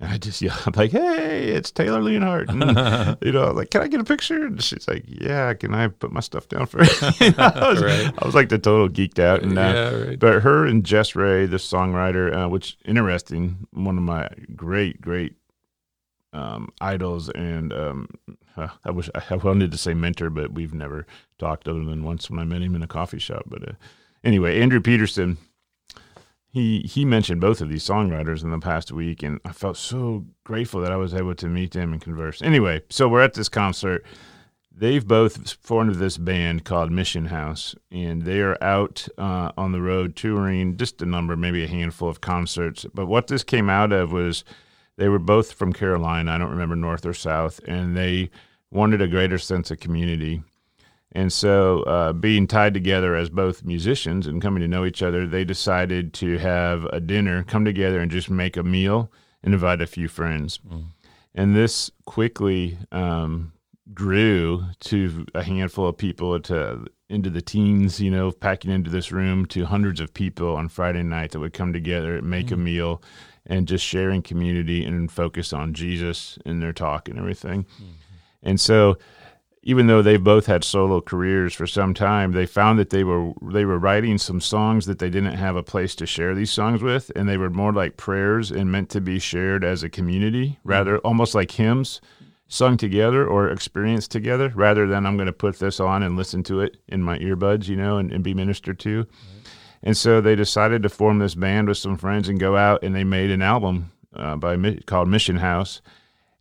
[0.03, 2.49] and I just yelled, I'm like, hey, it's Taylor Leonhardt.
[2.49, 4.45] And, you know, like, can I get a picture?
[4.45, 7.31] And she's like, yeah, can I put my stuff down for you?
[7.31, 8.13] know, I, was, right.
[8.17, 9.43] I was like the total geeked out.
[9.43, 10.19] And, uh, yeah, right.
[10.19, 15.35] But her and Jess Ray, the songwriter, uh, which interesting, one of my great, great
[16.33, 18.09] um, idols and um,
[18.57, 22.29] uh, I wish I wanted to say mentor, but we've never talked other than once
[22.29, 23.43] when I met him in a coffee shop.
[23.47, 23.73] But uh,
[24.23, 25.37] anyway, Andrew Peterson
[26.53, 30.23] he he mentioned both of these songwriters in the past week, and I felt so
[30.43, 32.43] grateful that I was able to meet them and converse.
[32.43, 34.05] Anyway, so we're at this concert.
[34.71, 39.81] They've both formed this band called Mission House, and they are out uh, on the
[39.81, 42.85] road touring just a number, maybe a handful of concerts.
[42.93, 44.43] But what this came out of was
[44.97, 46.33] they were both from Carolina.
[46.33, 48.29] I don't remember north or south, and they
[48.69, 50.43] wanted a greater sense of community.
[51.15, 55.27] And so, uh, being tied together as both musicians and coming to know each other,
[55.27, 59.11] they decided to have a dinner, come together, and just make a meal
[59.43, 60.59] and invite a few friends.
[60.67, 60.85] Mm.
[61.35, 63.53] And this quickly um,
[63.93, 69.11] grew to a handful of people to into the teens, you know, packing into this
[69.11, 72.53] room to hundreds of people on Friday night that would come together, make mm.
[72.53, 73.03] a meal,
[73.45, 77.65] and just sharing community and focus on Jesus in their talk and everything.
[77.65, 77.91] Mm-hmm.
[78.41, 78.97] And so
[79.63, 83.31] even though they both had solo careers for some time, they found that they were
[83.41, 86.83] they were writing some songs that they didn't have a place to share these songs
[86.83, 90.59] with, and they were more like prayers and meant to be shared as a community,
[90.63, 92.01] rather almost like hymns
[92.49, 96.43] sung together or experienced together, rather than I'm going to put this on and listen
[96.43, 98.99] to it in my earbuds, you know, and, and be ministered to.
[98.99, 99.07] Right.
[99.81, 102.93] And so they decided to form this band with some friends and go out, and
[102.93, 105.81] they made an album uh, by called Mission House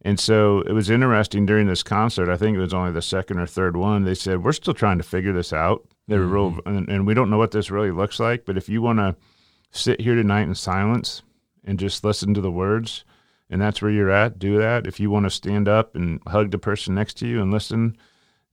[0.04, 2.28] And so it was interesting during this concert.
[2.28, 4.04] I think it was only the second or third one.
[4.04, 5.86] They said, We're still trying to figure this out.
[6.08, 8.44] They were real, and, and we don't know what this really looks like.
[8.44, 9.14] But if you want to
[9.70, 11.22] sit here tonight in silence
[11.64, 13.04] and just listen to the words,
[13.48, 14.86] and that's where you're at, do that.
[14.88, 17.96] If you want to stand up and hug the person next to you and listen,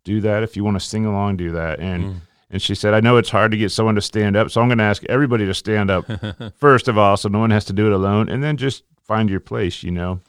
[0.03, 0.43] do that.
[0.43, 1.79] If you want to sing along, do that.
[1.79, 2.15] And Mm.
[2.51, 4.67] and she said, I know it's hard to get someone to stand up, so I'm
[4.67, 6.05] going to ask everybody to stand up
[6.57, 9.29] first of all, so no one has to do it alone, and then just find
[9.29, 10.19] your place, you know.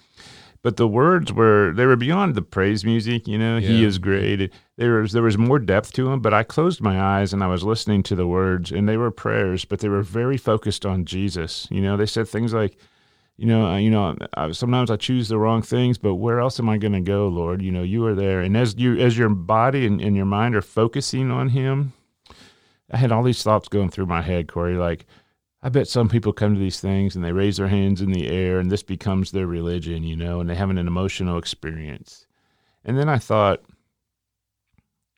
[0.63, 3.59] But the words were they were beyond the praise music, you know.
[3.61, 4.53] He is great.
[4.77, 7.47] There was there was more depth to them, but I closed my eyes and I
[7.47, 11.07] was listening to the words, and they were prayers, but they were very focused on
[11.07, 11.67] Jesus.
[11.71, 12.77] You know, they said things like,
[13.39, 16.61] you know, I, you know, I, sometimes I choose the wrong things, but where else
[16.61, 17.63] am I going to go, Lord?
[17.63, 20.55] You know, you are there, and as you as your body and, and your mind
[20.55, 21.95] are focusing on Him,
[22.91, 24.77] I had all these thoughts going through my head, Corey.
[24.77, 25.07] Like,
[25.63, 28.29] I bet some people come to these things and they raise their hands in the
[28.29, 32.27] air, and this becomes their religion, you know, and they have an emotional experience.
[32.85, 33.63] And then I thought,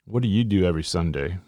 [0.05, 1.39] what do you do every Sunday?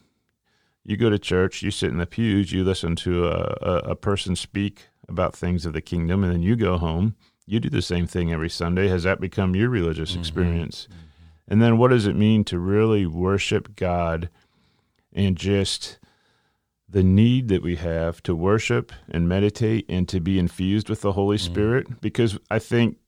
[0.85, 3.97] You go to church, you sit in the pews, you listen to a, a, a
[3.97, 7.17] person speak about things of the kingdom, and then you go home.
[7.47, 8.89] You do the same thing every Sunday.
[8.89, 10.21] Has that become your religious mm-hmm.
[10.21, 10.87] experience?
[10.89, 11.01] Mm-hmm.
[11.49, 14.31] And then what does it mean to really worship God
[15.13, 15.99] and just
[16.95, 21.11] the need that we have to worship and meditate and to be infused with the
[21.11, 22.01] Holy Spirit?
[22.01, 22.99] Because I think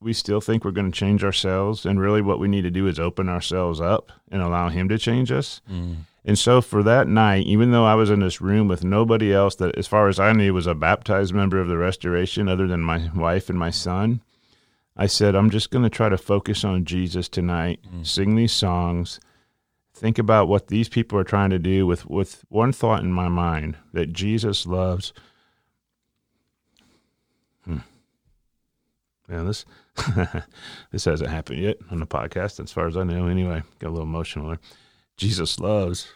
[0.00, 1.86] we still think we're going to change ourselves.
[1.86, 4.98] And really, what we need to do is open ourselves up and allow Him to
[4.98, 5.60] change us.
[5.70, 5.98] Mm.
[6.24, 9.54] And so for that night, even though I was in this room with nobody else
[9.54, 12.80] that, as far as I knew, was a baptized member of the restoration other than
[12.80, 14.22] my wife and my son,
[14.96, 19.20] I said, I'm just going to try to focus on Jesus tonight, sing these songs,
[19.96, 23.28] think about what these people are trying to do with, with one thought in my
[23.28, 25.12] mind that Jesus loves.
[27.64, 27.78] Hmm.
[29.28, 29.64] Yeah, this
[30.92, 33.26] this hasn't happened yet on the podcast, as far as I know.
[33.26, 34.60] Anyway, got a little emotional there.
[35.16, 36.08] Jesus loves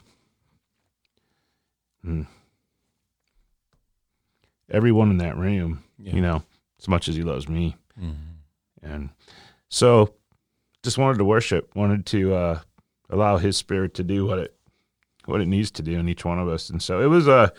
[2.05, 2.23] hmm,
[4.71, 6.15] everyone in that room, Yeah.
[6.15, 6.43] you know,
[6.79, 7.77] as much as he loves me.
[8.01, 8.15] Mhm.
[8.83, 9.09] And
[9.71, 10.15] so
[10.83, 12.61] just wanted to worship, wanted to uh,
[13.11, 14.55] allow his spirit to do what it
[15.27, 16.71] what it needs to do in each one of us.
[16.71, 17.53] And so it was a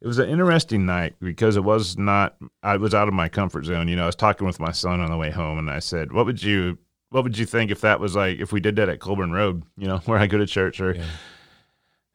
[0.00, 3.64] it was an interesting night because it was not I was out of my comfort
[3.66, 3.88] zone.
[3.88, 6.12] You know, I was talking with my son on the way home and I said,
[6.12, 6.78] What would you
[7.10, 9.64] what would you think if that was like if we did that at Colburn Road,
[9.76, 11.04] you know, where I go to church or Yeah.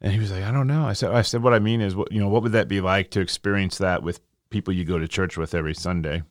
[0.02, 0.86] and he was like, I don't know.
[0.86, 2.82] I said, I said, what I mean is, what you know, what would that be
[2.82, 4.20] like to experience that with
[4.50, 6.24] people you go to church with every Sunday?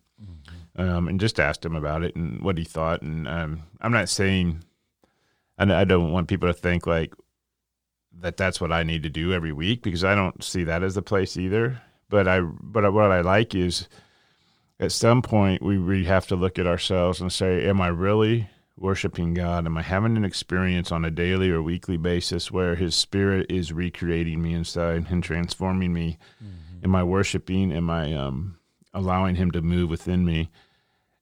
[0.77, 3.01] Um, and just asked him about it and what he thought.
[3.03, 4.65] And um, I'm not saying,
[5.59, 7.15] and I don't want people to think like
[8.21, 8.37] that.
[8.37, 11.03] That's what I need to do every week because I don't see that as the
[11.03, 11.81] place either.
[12.09, 13.89] But I, but what I like is,
[14.81, 18.49] at some point we we have to look at ourselves and say, Am I really
[18.77, 19.67] worshiping God?
[19.67, 23.73] Am I having an experience on a daily or weekly basis where His Spirit is
[23.73, 26.19] recreating me inside and transforming me?
[26.83, 27.73] Am I worshiping?
[27.73, 28.59] Am I um,
[28.93, 30.51] allowing Him to move within me?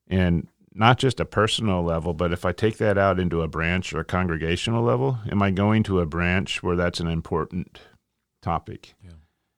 [0.07, 3.93] And not just a personal level, but if I take that out into a branch
[3.93, 7.79] or a congregational level, am I going to a branch where that's an important
[8.41, 8.95] topic?
[9.03, 9.11] Yeah.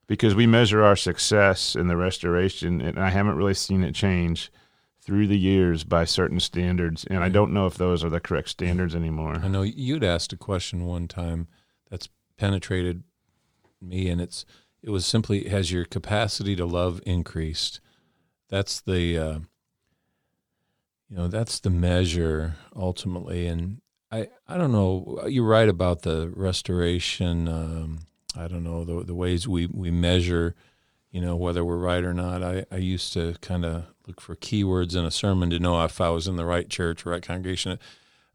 [0.07, 4.51] Because we measure our success in the restoration, and I haven't really seen it change
[5.01, 8.49] through the years by certain standards, and I don't know if those are the correct
[8.49, 9.35] standards anymore.
[9.35, 11.47] I know you'd asked a question one time
[11.89, 13.03] that's penetrated
[13.81, 14.45] me, and it's
[14.81, 17.79] it was simply has your capacity to love increased?
[18.49, 19.39] That's the uh,
[21.09, 25.23] you know that's the measure ultimately, and I I don't know.
[25.27, 27.47] You're right about the restoration.
[27.47, 27.99] Um,
[28.35, 30.55] I don't know the the ways we we measure.
[31.11, 32.43] You know whether we're right or not.
[32.43, 36.01] I, I used to kind of look for keywords in a sermon to know if
[36.01, 37.79] I was in the right church right congregation.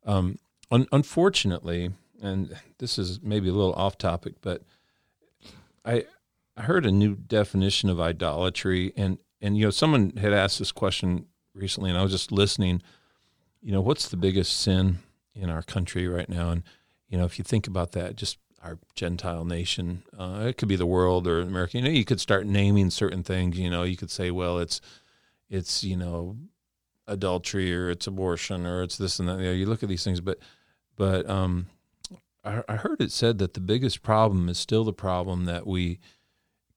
[0.06, 0.38] Um,
[0.70, 1.90] un- unfortunately,
[2.22, 4.62] and this is maybe a little off topic, but
[5.84, 6.04] I
[6.56, 10.72] I heard a new definition of idolatry, and and you know someone had asked this
[10.72, 12.82] question recently, and I was just listening.
[13.62, 15.00] You know, what's the biggest sin
[15.34, 16.50] in our country right now?
[16.50, 16.62] And
[17.08, 20.76] you know, if you think about that, just our Gentile nation, uh, it could be
[20.76, 21.78] the world or America.
[21.78, 23.58] You know, you could start naming certain things.
[23.58, 24.80] You know, you could say, well, it's
[25.48, 26.36] it's you know
[27.06, 29.38] adultery or it's abortion or it's this and that.
[29.38, 30.38] You, know, you look at these things, but
[30.96, 31.66] but um,
[32.44, 35.98] I, I heard it said that the biggest problem is still the problem that we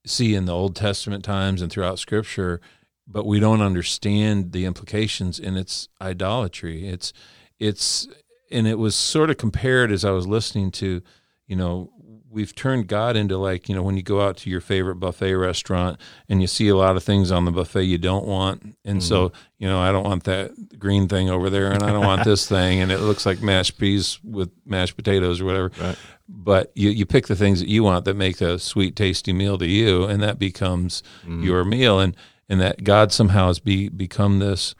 [0.06, 2.60] see in the Old Testament times and throughout Scripture,
[3.08, 6.88] but we don't understand the implications, and it's idolatry.
[6.88, 7.14] It's
[7.60, 8.08] it's
[8.52, 11.02] and it was sort of compared as I was listening to,
[11.48, 11.92] you know,
[12.34, 15.36] we've turned God into like you know when you go out to your favorite buffet
[15.36, 19.00] restaurant and you see a lot of things on the buffet you don't want, and
[19.00, 19.04] mm.
[19.04, 22.26] so you know I don't want that green thing over there, and I don't want
[22.26, 25.72] this thing, and it looks like mashed peas with mashed potatoes or whatever.
[25.80, 25.98] Right.
[26.28, 29.58] But you you pick the things that you want that make a sweet, tasty meal
[29.60, 31.44] to you, and that becomes mm.
[31.44, 32.16] your meal, and
[32.50, 34.76] and that God somehow has be become this,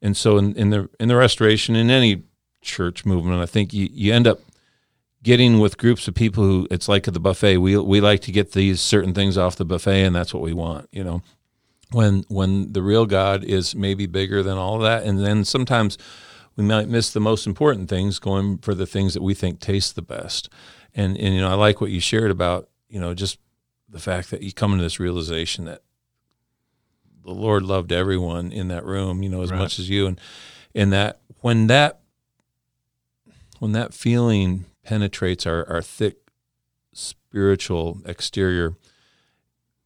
[0.00, 2.22] and so in, in the in the restoration in any
[2.60, 4.40] church movement, I think you, you end up
[5.22, 7.58] getting with groups of people who it's like at the buffet.
[7.58, 10.52] We we like to get these certain things off the buffet, and that's what we
[10.52, 10.88] want.
[10.92, 11.22] You know,
[11.92, 15.98] when when the real God is maybe bigger than all that, and then sometimes
[16.56, 19.94] we might miss the most important things, going for the things that we think taste
[19.94, 20.48] the best.
[20.94, 23.38] And and you know, I like what you shared about you know just
[23.88, 25.82] the fact that you come into this realization that
[27.24, 29.58] the Lord loved everyone in that room, you know, as right.
[29.58, 30.20] much as you, and
[30.74, 32.00] and that when that
[33.58, 36.16] when that feeling penetrates our, our thick
[36.92, 38.74] spiritual exterior,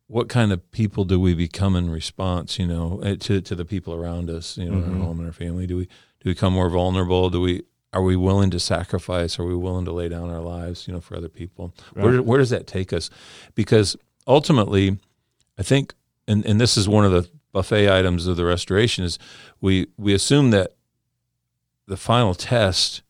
[0.06, 3.64] what kind of people do we become in response, you know, eh, to, to the
[3.64, 5.00] people around us, you know, mm-hmm.
[5.00, 5.66] our home and our family?
[5.66, 7.30] Do we do we become more vulnerable?
[7.30, 7.62] Do we
[7.92, 9.38] are we willing to sacrifice?
[9.38, 11.74] Are we willing to lay down our lives, you know, for other people?
[11.94, 12.04] Right.
[12.04, 13.10] Where where does that take us?
[13.54, 14.98] Because ultimately,
[15.58, 15.94] I think,
[16.26, 19.18] and and this is one of the buffet items of the restoration is
[19.60, 20.74] we we assume that
[21.86, 23.02] the final test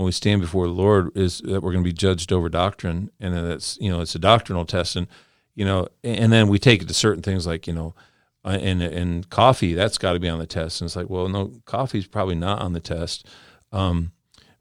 [0.00, 3.10] when we stand before the Lord is that we're going to be judged over doctrine,
[3.20, 5.06] and then it's you know it's a doctrinal test, and
[5.54, 7.94] you know, and then we take it to certain things like you know,
[8.42, 11.28] and uh, and coffee that's got to be on the test, and it's like well
[11.28, 13.26] no, coffee's probably not on the test.
[13.72, 14.12] Um,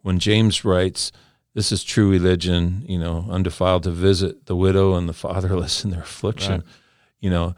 [0.02, 1.14] when James writes,
[1.54, 5.92] "This is true religion," you know, undefiled to visit the widow and the fatherless in
[5.92, 6.70] their affliction, right.
[7.22, 7.56] you know.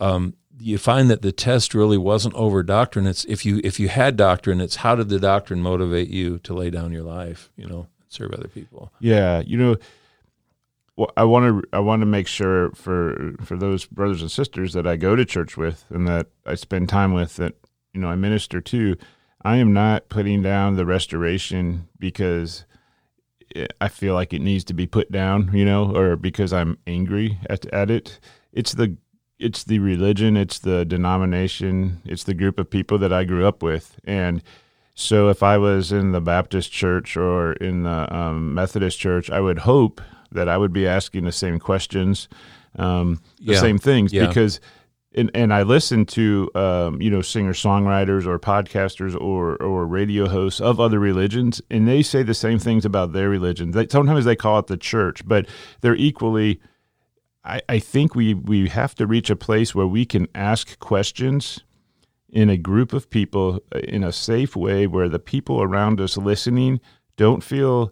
[0.00, 3.06] Um, you find that the test really wasn't over doctrine.
[3.06, 6.54] It's if you if you had doctrine, it's how did the doctrine motivate you to
[6.54, 8.92] lay down your life, you know, serve other people.
[9.00, 9.76] Yeah, you know,
[10.96, 14.72] well, I want to I want to make sure for for those brothers and sisters
[14.72, 17.54] that I go to church with and that I spend time with that
[17.92, 18.96] you know I minister to.
[19.42, 22.64] I am not putting down the restoration because
[23.80, 27.38] I feel like it needs to be put down, you know, or because I'm angry
[27.48, 28.18] at at it.
[28.52, 28.96] It's the
[29.38, 33.62] it's the religion, it's the denomination, it's the group of people that I grew up
[33.62, 33.98] with.
[34.04, 34.42] And
[34.94, 39.40] so if I was in the Baptist church or in the um, Methodist church, I
[39.40, 40.00] would hope
[40.32, 42.28] that I would be asking the same questions,
[42.76, 43.60] um, the yeah.
[43.60, 44.26] same things, yeah.
[44.26, 44.60] because.
[45.14, 50.28] And, and I listen to um, you know singer songwriters or podcasters or or radio
[50.28, 53.70] hosts of other religions, and they say the same things about their religion.
[53.70, 55.46] They, sometimes they call it the church, but
[55.80, 56.60] they're equally
[57.48, 61.60] I, I think we, we have to reach a place where we can ask questions
[62.28, 66.16] in a group of people uh, in a safe way where the people around us
[66.16, 66.80] listening
[67.16, 67.90] don't feel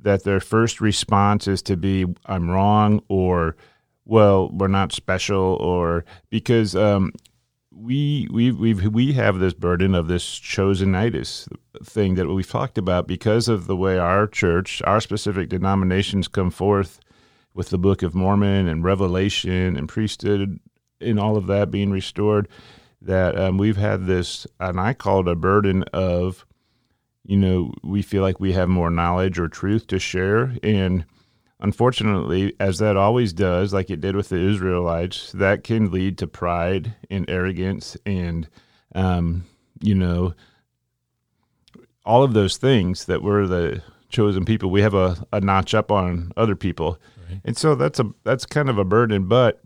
[0.00, 3.56] that their first response is to be i'm wrong or
[4.04, 7.12] well we're not special or because um,
[7.72, 11.48] we we we we have this burden of this chosenitis
[11.82, 16.50] thing that we've talked about because of the way our church our specific denominations come
[16.50, 17.00] forth
[17.56, 20.60] with the Book of Mormon and Revelation and priesthood
[21.00, 22.48] and all of that being restored,
[23.00, 26.44] that um, we've had this, and I call it a burden of,
[27.24, 30.54] you know, we feel like we have more knowledge or truth to share.
[30.62, 31.06] And
[31.60, 36.26] unfortunately, as that always does, like it did with the Israelites, that can lead to
[36.26, 38.48] pride and arrogance and,
[38.94, 39.44] um,
[39.80, 40.34] you know,
[42.04, 44.70] all of those things that we're the chosen people.
[44.70, 46.98] We have a, a notch up on other people.
[47.44, 49.60] And so that's a that's kind of a burden, but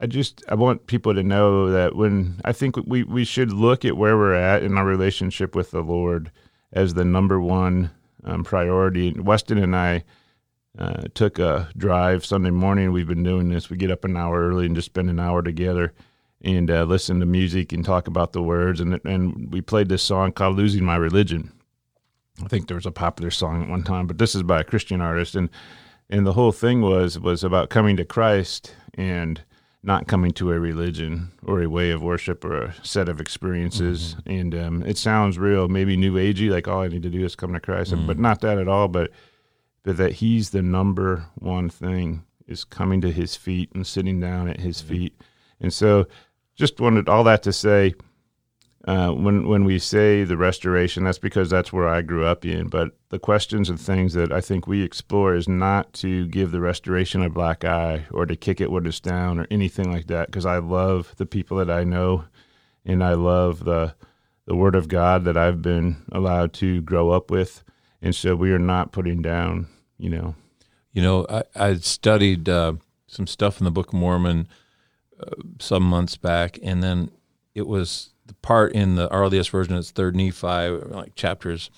[0.00, 3.84] I just I want people to know that when I think we we should look
[3.84, 6.30] at where we're at in our relationship with the Lord
[6.72, 7.90] as the number one
[8.24, 9.12] um, priority.
[9.12, 10.04] Weston and I
[10.78, 12.92] uh, took a drive Sunday morning.
[12.92, 13.70] We've been doing this.
[13.70, 15.94] We get up an hour early and just spend an hour together
[16.42, 18.80] and uh, listen to music and talk about the words.
[18.80, 21.52] And and we played this song called "Losing My Religion."
[22.42, 24.64] I think there was a popular song at one time, but this is by a
[24.64, 25.48] Christian artist and
[26.10, 29.42] and the whole thing was was about coming to Christ and
[29.84, 34.14] not coming to a religion or a way of worship or a set of experiences.
[34.14, 34.30] Mm-hmm.
[34.30, 37.36] And um, it sounds real, maybe new agey, like all I need to do is
[37.36, 38.06] come to Christ, mm-hmm.
[38.06, 38.88] but not that at all.
[38.88, 39.10] But
[39.82, 44.48] but that He's the number one thing is coming to His feet and sitting down
[44.48, 44.94] at His mm-hmm.
[44.94, 45.20] feet.
[45.60, 46.06] And so,
[46.54, 47.94] just wanted all that to say
[48.86, 52.68] uh, when when we say the restoration, that's because that's where I grew up in.
[52.68, 56.60] But the questions and things that I think we explore is not to give the
[56.60, 60.26] restoration a black eye or to kick it when it's down or anything like that.
[60.26, 62.24] Because I love the people that I know,
[62.84, 63.94] and I love the
[64.44, 67.64] the Word of God that I've been allowed to grow up with,
[68.02, 69.66] and so we are not putting down,
[69.96, 70.34] you know.
[70.92, 72.74] You know, I I studied uh,
[73.06, 74.46] some stuff in the Book of Mormon
[75.18, 77.10] uh, some months back, and then
[77.54, 79.74] it was the part in the RLDS version.
[79.76, 81.70] It's Third Nephi, like chapters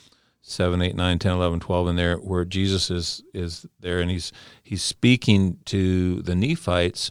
[0.49, 4.31] 7 8 9 10 11 12 in there where jesus is is there and he's
[4.63, 7.11] he's speaking to the nephites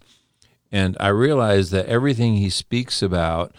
[0.71, 3.53] and i realize that everything he speaks about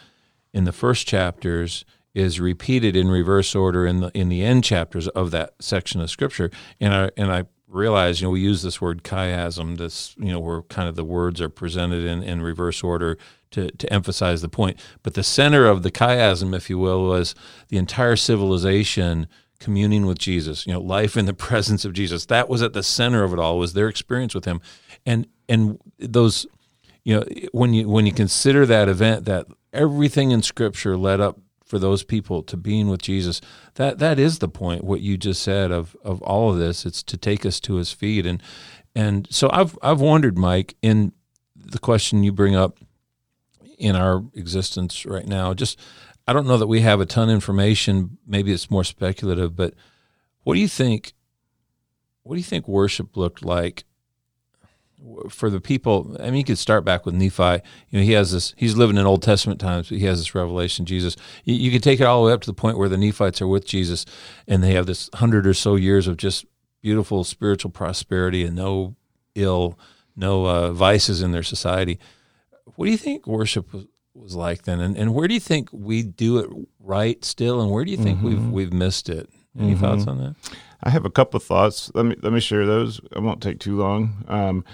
[0.54, 5.08] in the first chapters is repeated in reverse order in the in the end chapters
[5.08, 6.50] of that section of scripture
[6.80, 10.38] and i and i realize you know we use this word chiasm this you know
[10.38, 13.18] where kind of the words are presented in, in reverse order
[13.50, 17.34] to, to emphasize the point but the center of the chiasm if you will was
[17.68, 19.26] the entire civilization
[19.58, 22.26] communing with Jesus, you know, life in the presence of Jesus.
[22.26, 24.60] That was at the center of it all was their experience with him.
[25.04, 26.46] And and those
[27.04, 31.38] you know, when you when you consider that event that everything in scripture led up
[31.66, 33.40] for those people to being with Jesus,
[33.74, 36.86] that that is the point what you just said of of all of this.
[36.86, 38.42] It's to take us to his feet and
[38.94, 41.12] and so I've I've wondered Mike in
[41.54, 42.78] the question you bring up
[43.78, 45.78] in our existence right now just
[46.26, 48.18] I don't know that we have a ton of information.
[48.26, 49.74] Maybe it's more speculative, but
[50.42, 51.12] what do you think?
[52.22, 53.84] What do you think worship looked like
[55.28, 56.16] for the people?
[56.20, 57.62] I mean, you could start back with Nephi.
[57.90, 58.54] You know, he has this.
[58.56, 60.86] He's living in Old Testament times, but he has this revelation.
[60.86, 61.16] Jesus.
[61.44, 63.40] You, you could take it all the way up to the point where the Nephites
[63.40, 64.04] are with Jesus,
[64.46, 66.46] and they have this hundred or so years of just
[66.82, 68.96] beautiful spiritual prosperity and no
[69.34, 69.78] ill,
[70.14, 71.98] no uh, vices in their society.
[72.76, 73.86] What do you think worship was?
[74.16, 76.50] was like then, and, and where do you think we do it
[76.80, 78.28] right still, and where do you think mm-hmm.
[78.28, 79.28] we've we've missed it?
[79.58, 79.80] Any mm-hmm.
[79.80, 80.34] thoughts on that?
[80.82, 81.90] I have a couple of thoughts.
[81.94, 83.00] Let me let me share those.
[83.14, 84.24] I won't take too long.
[84.28, 84.64] Um,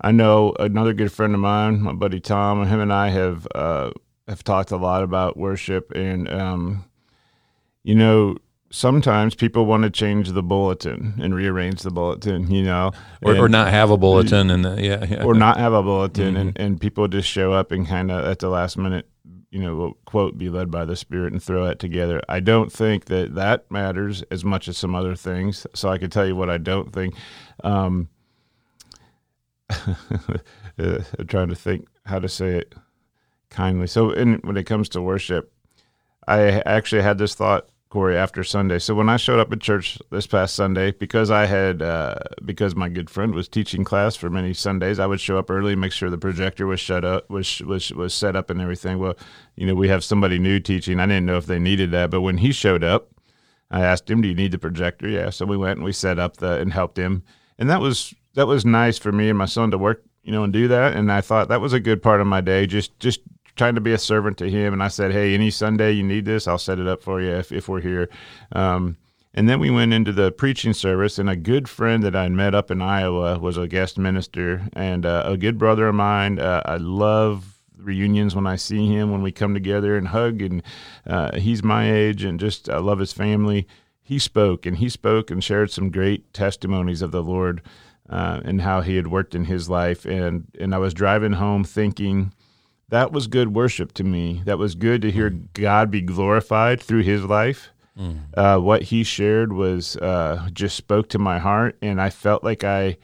[0.00, 2.66] I know another good friend of mine, my buddy Tom.
[2.66, 3.90] Him and I have uh,
[4.28, 6.84] have talked a lot about worship, and um,
[7.82, 8.36] you know,
[8.70, 12.92] sometimes people want to change the bulletin and rearrange the bulletin, you know,
[13.22, 16.34] or, or not have a bulletin and the, yeah, yeah, or not have a bulletin,
[16.34, 16.48] mm-hmm.
[16.48, 19.08] and and people just show up and kind of at the last minute,
[19.50, 22.20] you know, quote, be led by the Spirit and throw it together.
[22.28, 25.66] I don't think that that matters as much as some other things.
[25.74, 27.14] So I can tell you what I don't think.
[27.64, 28.08] Um,
[29.70, 32.74] I'm trying to think how to say it
[33.50, 33.86] kindly.
[33.86, 35.52] So, in, when it comes to worship,
[36.26, 38.78] I actually had this thought Corey after Sunday.
[38.78, 42.74] So when I showed up at church this past Sunday, because I had uh, because
[42.74, 45.92] my good friend was teaching class for many Sundays, I would show up early, make
[45.92, 48.98] sure the projector was shut up, was was was set up and everything.
[48.98, 49.16] Well,
[49.54, 50.98] you know, we have somebody new teaching.
[50.98, 53.08] I didn't know if they needed that, but when he showed up,
[53.70, 55.30] I asked him, "Do you need the projector?" Yeah.
[55.30, 57.22] So we went and we set up the and helped him,
[57.56, 60.44] and that was that was nice for me and my son to work, you know,
[60.44, 60.94] and do that.
[60.94, 63.20] And I thought that was a good part of my day, just just
[63.56, 64.72] trying to be a servant to him.
[64.74, 67.30] And I said, hey, any Sunday you need this, I'll set it up for you
[67.30, 68.10] if, if we're here.
[68.52, 68.98] Um,
[69.32, 72.54] and then we went into the preaching service, and a good friend that I met
[72.54, 76.38] up in Iowa was a guest minister, and uh, a good brother of mine.
[76.38, 80.62] Uh, I love reunions when I see him, when we come together and hug, and
[81.06, 83.66] uh, he's my age, and just I love his family.
[84.02, 87.60] He spoke, and he spoke and shared some great testimonies of the Lord
[88.08, 90.04] uh, and how he had worked in his life.
[90.04, 92.32] And and I was driving home thinking
[92.88, 94.42] that was good worship to me.
[94.44, 97.70] That was good to hear God be glorified through his life.
[97.98, 98.18] Mm.
[98.34, 102.62] Uh, what he shared was uh, just spoke to my heart, and I felt like
[102.62, 102.98] I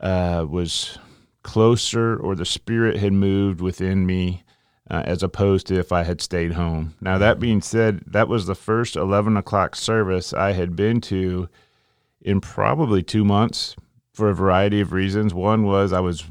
[0.00, 0.98] uh, was
[1.42, 4.44] closer, or the Spirit had moved within me,
[4.88, 6.94] uh, as opposed to if I had stayed home.
[7.00, 7.40] Now, that mm.
[7.40, 11.48] being said, that was the first 11 o'clock service I had been to
[12.22, 13.74] in probably two months
[14.20, 15.32] for a variety of reasons.
[15.32, 16.24] One was I was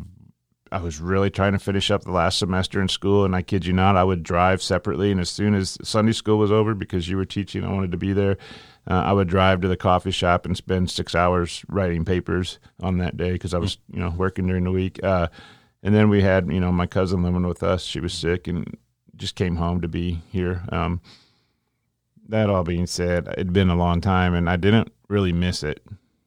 [0.71, 3.65] I was really trying to finish up the last semester in school, and I kid
[3.65, 5.11] you not, I would drive separately.
[5.11, 7.97] And as soon as Sunday school was over, because you were teaching, I wanted to
[7.97, 8.37] be there.
[8.87, 12.99] Uh, I would drive to the coffee shop and spend six hours writing papers on
[12.99, 15.03] that day because I was, you know, working during the week.
[15.03, 15.29] Uh,
[15.81, 17.83] and then we had, you know, my cousin living with us.
[17.83, 18.77] She was sick and
[19.15, 20.63] just came home to be here.
[20.71, 21.01] Um,
[22.27, 25.83] that all being said, it'd been a long time, and I didn't really miss it,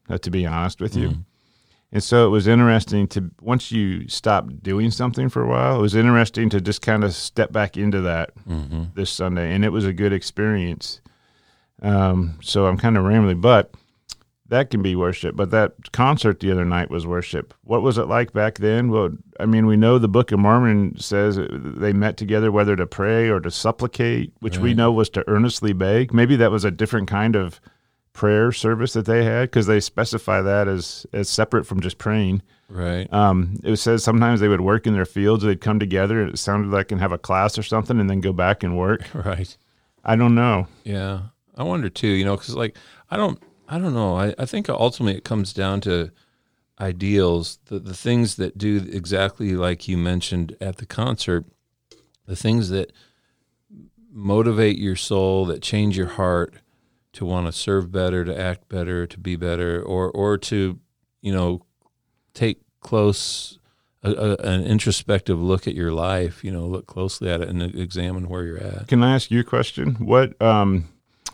[0.09, 1.11] uh, to be honest with you.
[1.11, 1.25] Mm.
[1.93, 5.83] And so it was interesting to once you stop doing something for a while, it
[5.83, 8.85] was interesting to just kind of step back into that mm-hmm.
[8.95, 11.03] this Sunday, and it was a good experience.
[11.83, 13.75] Um, so I'm kind of rambling, but
[14.49, 15.37] that can be worship.
[15.37, 17.53] But that concert the other night was worship.
[17.65, 18.91] What was it like back then?
[18.91, 22.87] Well, I mean, we know the Book of Mormon says they met together whether to
[22.87, 24.63] pray or to supplicate, which right.
[24.63, 26.15] we know was to earnestly beg.
[26.15, 27.61] Maybe that was a different kind of
[28.13, 32.43] prayer service that they had because they specify that as as separate from just praying.
[32.69, 33.13] Right.
[33.13, 35.45] Um, it says sometimes they would work in their fields.
[35.45, 36.21] They'd come together.
[36.23, 38.77] and It sounded like and have a class or something, and then go back and
[38.77, 39.03] work.
[39.15, 39.57] Right.
[40.05, 40.67] I don't know.
[40.85, 41.21] Yeah,
[41.57, 42.09] I wonder too.
[42.09, 42.77] You know, because like
[43.11, 44.17] I don't, I don't know.
[44.17, 46.11] I, I think ultimately it comes down to
[46.81, 51.45] ideals, the, the things that do exactly like you mentioned at the concert,
[52.27, 52.93] the things that
[54.11, 56.55] motivate your soul, that change your heart
[57.15, 60.79] to want to serve better, to act better, to be better, or or to,
[61.21, 61.63] you know,
[62.35, 63.59] take close
[64.03, 66.43] a, a, an introspective look at your life.
[66.43, 68.89] You know, look closely at it and examine where you're at.
[68.89, 69.95] Can I ask you a question?
[69.97, 70.89] What um,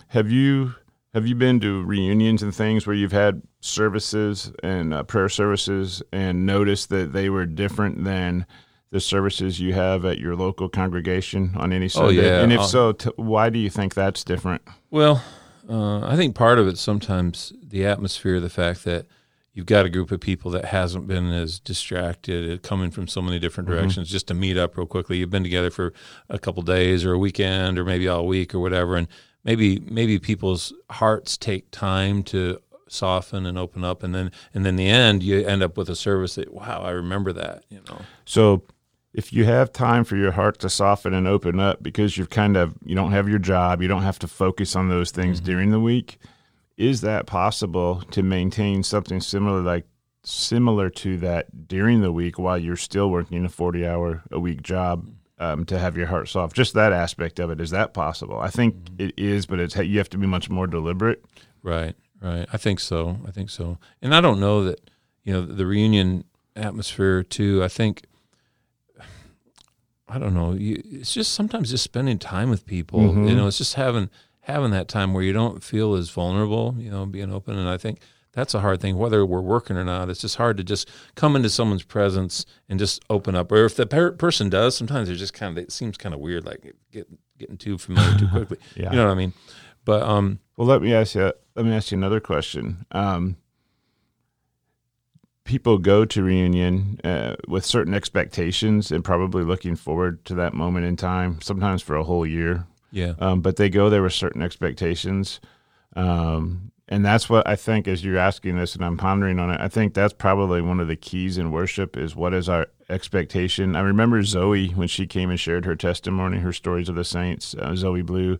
[0.08, 0.74] have you
[1.14, 6.02] have you been to reunions and things where you've had services and uh, prayer services
[6.12, 8.46] and noticed that they were different than
[8.90, 12.18] the services you have at your local congregation on any Sunday?
[12.18, 12.42] Oh, yeah.
[12.42, 14.62] And if Uh, so, t- why do you think that's different?
[14.90, 15.22] Well,
[15.68, 19.06] uh, I think part of it sometimes the atmosphere, the fact that
[19.52, 23.20] you've got a group of people that hasn't been as distracted, uh, coming from so
[23.20, 25.18] many different directions, just to meet up real quickly.
[25.18, 25.92] You've been together for
[26.28, 29.08] a couple days or a weekend or maybe all week or whatever, and
[29.44, 34.74] maybe maybe people's hearts take time to soften and open up, and then and then
[34.74, 37.80] in the end you end up with a service that wow, I remember that, you
[37.88, 38.00] know.
[38.24, 38.62] So
[39.12, 42.56] if you have time for your heart to soften and open up because you've kind
[42.56, 45.70] of you don't have your job, you don't have to focus on those things during
[45.70, 46.18] the week,
[46.76, 49.86] is that possible to maintain something similar like
[50.24, 54.62] similar to that during the week while you're still working a 40 hour a week
[54.62, 58.38] job um, to have your heart soft just that aspect of it is that possible
[58.38, 61.24] i think it is but it's you have to be much more deliberate
[61.62, 62.46] Right, right.
[62.52, 63.18] I think so.
[63.26, 63.78] I think so.
[64.00, 64.90] And I don't know that
[65.24, 66.24] you know the reunion
[66.56, 67.62] atmosphere too.
[67.62, 68.04] I think
[70.08, 70.52] I don't know.
[70.54, 73.00] You, it's just sometimes just spending time with people.
[73.00, 73.28] Mhm.
[73.28, 74.08] You know, it's just having
[74.40, 76.74] having that time where you don't feel as vulnerable.
[76.78, 77.58] You know, being open.
[77.58, 78.00] And I think
[78.32, 80.08] that's a hard thing, whether we're working or not.
[80.08, 83.50] It's just hard to just come into someone's presence and just open up.
[83.52, 85.62] Or if the per- person does, sometimes they're just kind of.
[85.64, 87.06] It seems kind of weird, like get,
[87.38, 88.58] getting too familiar too quickly.
[88.76, 88.90] Yeah.
[88.90, 89.32] You know what I mean?
[89.84, 91.32] But um, Well, let me ask you.
[91.56, 92.86] Let me ask you another question.
[92.92, 93.36] Um,
[95.48, 100.84] people go to reunion uh, with certain expectations and probably looking forward to that moment
[100.84, 101.40] in time.
[101.40, 103.14] Sometimes for a whole year, yeah.
[103.18, 105.40] um, but they go there with certain expectations.
[105.96, 109.58] Um, and that's what I think as you're asking this and I'm pondering on it,
[109.58, 113.74] I think that's probably one of the keys in worship is what is our expectation.
[113.74, 117.54] I remember Zoe when she came and shared her testimony, her stories of the saints,
[117.54, 118.38] uh, Zoe Blue.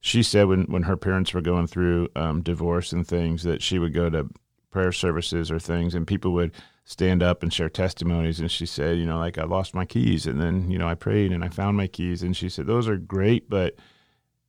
[0.00, 3.78] She said when, when her parents were going through um, divorce and things that she
[3.78, 4.28] would go to
[4.74, 6.50] prayer services or things and people would
[6.84, 8.40] stand up and share testimonies.
[8.40, 10.96] And she said, you know, like I lost my keys and then, you know, I
[10.96, 12.24] prayed and I found my keys.
[12.24, 13.76] And she said, those are great, but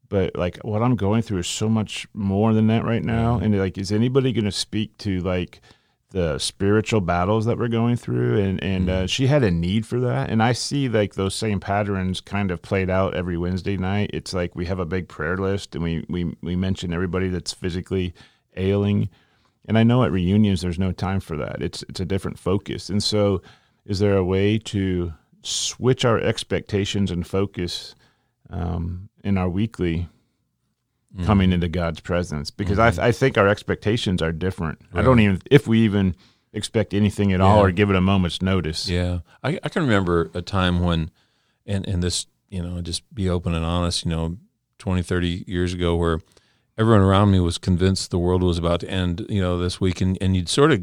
[0.10, 3.38] but like what I'm going through is so much more than that right now.
[3.38, 5.62] And like, is anybody going to speak to like
[6.10, 8.40] the spiritual battles that we're going through?
[8.40, 11.60] And and uh, she had a need for that, and I see like those same
[11.60, 14.10] patterns kind of played out every Wednesday night.
[14.12, 17.54] It's like we have a big prayer list, and we we we mention everybody that's
[17.54, 18.14] physically
[18.58, 19.10] ailing.
[19.68, 21.62] And I know at reunions there's no time for that.
[21.62, 22.90] It's it's a different focus.
[22.90, 23.42] And so,
[23.86, 27.96] is there a way to switch our expectations and focus?
[28.50, 30.08] um, in our weekly
[31.24, 34.82] coming into God's presence because I, I think our expectations are different.
[34.94, 36.14] I don't even if we even
[36.52, 38.90] expect anything at all or give it a moment's notice.
[38.90, 41.10] Yeah, I, I can remember a time when,
[41.66, 44.36] and and this, you know, just be open and honest, you know,
[44.80, 46.20] 20, 30 years ago, where
[46.78, 50.02] everyone around me was convinced the world was about to end, you know, this week,
[50.02, 50.82] and, and you'd sort of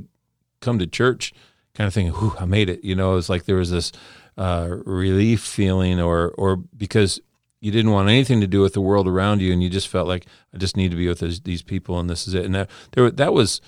[0.61, 1.33] come to church,
[1.75, 3.93] kind of thinking, "Whew, I made it," you know, it's like there was this
[4.37, 7.21] uh, relief feeling, or or because
[7.61, 10.09] you didn't want anything to do with the world around you, and you just felt
[10.09, 12.55] like I just need to be with these, these people, and this is it, and
[12.55, 13.61] that there that was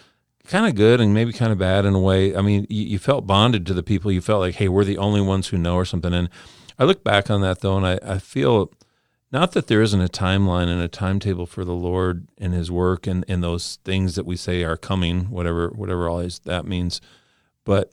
[0.46, 2.36] kind of good and maybe kind of bad in a way.
[2.36, 4.12] I mean, you, you felt bonded to the people.
[4.12, 6.12] You felt like, hey, we're the only ones who know or something.
[6.12, 6.28] And
[6.78, 8.70] I look back on that though, and I, I feel
[9.34, 13.08] not that there isn't a timeline and a timetable for the Lord and His work
[13.08, 17.00] and, and those things that we say are coming, whatever whatever all that means,
[17.64, 17.92] but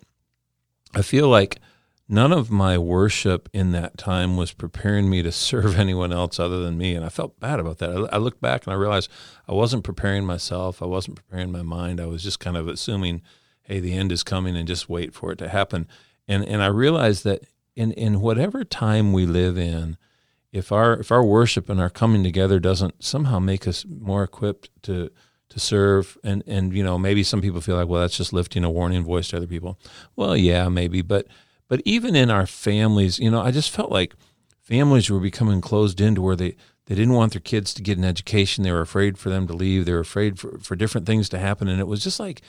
[0.93, 1.59] I feel like
[2.07, 6.59] none of my worship in that time was preparing me to serve anyone else other
[6.59, 6.93] than me.
[6.93, 7.89] And I felt bad about that.
[7.89, 9.09] I, I look back and I realized
[9.47, 10.83] I wasn't preparing myself.
[10.83, 11.99] I wasn't preparing my mind.
[11.99, 13.23] I was just kind of assuming,
[13.63, 15.87] hey, the end is coming and just wait for it to happen.
[16.27, 19.97] And, and I realized that in, in whatever time we live in,
[20.51, 24.69] if our if our worship and our coming together doesn't somehow make us more equipped
[24.83, 25.11] to
[25.49, 28.63] to serve and and you know maybe some people feel like well that's just lifting
[28.63, 29.79] a warning voice to other people.
[30.15, 31.27] Well yeah maybe but
[31.67, 34.15] but even in our families you know i just felt like
[34.61, 36.55] families were becoming closed in to where they
[36.91, 38.63] they didn't want their kids to get an education.
[38.63, 39.85] They were afraid for them to leave.
[39.85, 41.69] They were afraid for, for different things to happen.
[41.69, 42.41] And it was just like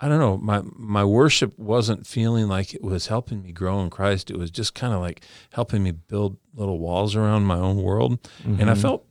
[0.00, 3.90] i don't know my my worship wasn't feeling like it was helping me grow in
[3.90, 5.22] christ it was just kind of like
[5.52, 8.18] helping me build little walls around my own world
[8.60, 9.06] and i felt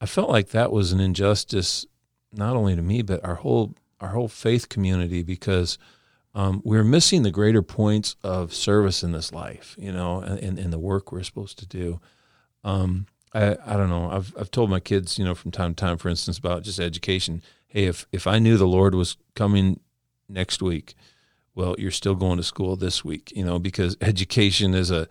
[0.00, 1.86] i felt like that was an injustice
[2.32, 5.78] not only to me but our whole our whole faith community because
[6.34, 10.72] um, we're missing the greater points of service in this life, you know, and, and
[10.72, 12.00] the work we're supposed to do.
[12.62, 14.10] Um, I, I don't know.
[14.10, 16.78] I've, I've told my kids, you know, from time to time, for instance, about just
[16.78, 17.42] education.
[17.66, 19.80] Hey, if, if I knew the Lord was coming
[20.30, 20.94] next week,
[21.54, 25.08] well, you're still going to school this week, you know, because education is a,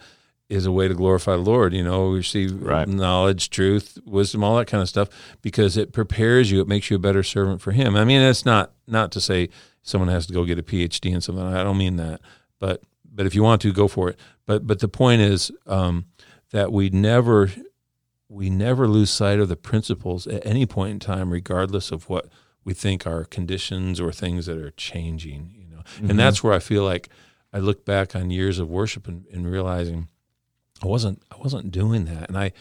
[0.49, 1.73] is a way to glorify the Lord.
[1.73, 2.87] You know, receive Right.
[2.87, 5.09] knowledge, truth, wisdom, all that kind of stuff,
[5.41, 6.59] because it prepares you.
[6.61, 7.95] It makes you a better servant for Him.
[7.95, 9.49] I mean, that's not not to say
[9.83, 11.43] someone has to go get a PhD in something.
[11.45, 12.21] I don't mean that,
[12.59, 14.17] but but if you want to, go for it.
[14.45, 16.05] But but the point is um,
[16.51, 17.51] that we never
[18.27, 22.27] we never lose sight of the principles at any point in time, regardless of what
[22.69, 25.43] we think are conditions or things that are changing.
[25.57, 26.09] You know, Mm-hmm.
[26.11, 27.09] and that's where I feel like
[27.51, 30.07] I look back on years of worship and, and realizing
[30.83, 32.51] I wasn't I wasn't doing that, and I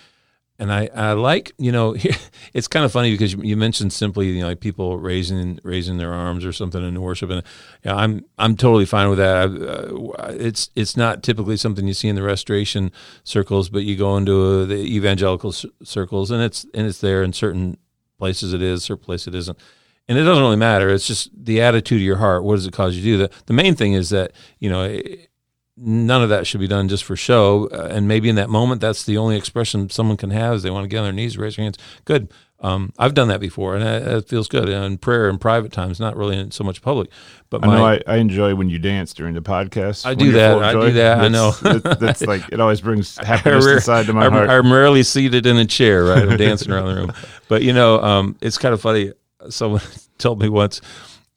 [0.59, 1.95] and I, I like you know
[2.55, 6.15] it's kind of funny because you mentioned simply you know like people raising raising their
[6.15, 7.43] arms or something in worship and
[7.85, 9.37] you know, I'm I'm totally fine with that.
[9.37, 12.93] I, uh, it's it's not typically something you see in the restoration
[13.25, 15.53] circles, but you go into uh, the evangelical
[15.83, 17.77] circles and it's and it's there in certain
[18.17, 19.59] places it is, certain places it isn't.
[20.09, 20.89] And it doesn't really matter.
[20.89, 22.43] It's just the attitude of your heart.
[22.45, 23.17] What does it cause you to do?
[23.29, 25.27] The, the main thing is that, you know, it-
[25.81, 27.69] none of that should be done just for show.
[27.71, 30.71] Uh, and maybe in that moment, that's the only expression someone can have is they
[30.71, 31.79] want to get on their knees, raise their hands.
[32.05, 32.33] Good.
[32.61, 34.69] Um, I've done that before, and it, it feels good.
[34.69, 37.09] And prayer in private times, not really in so much public.
[37.51, 40.05] But I know I, I enjoy when you dance during the podcast.
[40.05, 40.61] I do that.
[40.61, 41.19] I do that.
[41.21, 41.53] I know.
[41.53, 44.51] that- that's like it always brings happiness inside to my I'm, heart.
[44.51, 46.29] I'm rarely seated in a chair, right?
[46.29, 47.13] I'm dancing around the room.
[47.47, 49.13] But you know, um, it's kind of funny.
[49.51, 49.83] Someone
[50.19, 50.81] told me once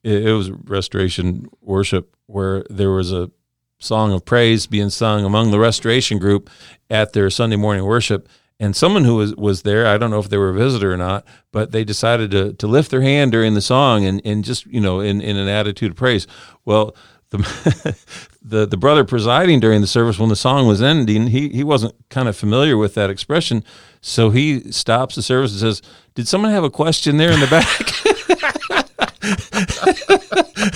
[0.03, 3.29] it, was restoration worship where there was a
[3.79, 6.49] song of praise being sung among the restoration group
[6.89, 8.29] at their Sunday morning worship.
[8.59, 10.97] And someone who was, was there, I don't know if they were a visitor or
[10.97, 14.67] not, but they decided to, to lift their hand during the song and, and just,
[14.67, 16.27] you know, in, in an attitude of praise.
[16.63, 16.95] Well,
[17.31, 17.97] the,
[18.43, 21.95] the the brother presiding during the service when the song was ending, he he wasn't
[22.09, 23.63] kind of familiar with that expression,
[24.01, 25.81] so he stops the service and says,
[26.15, 27.91] "Did someone have a question there in the back?"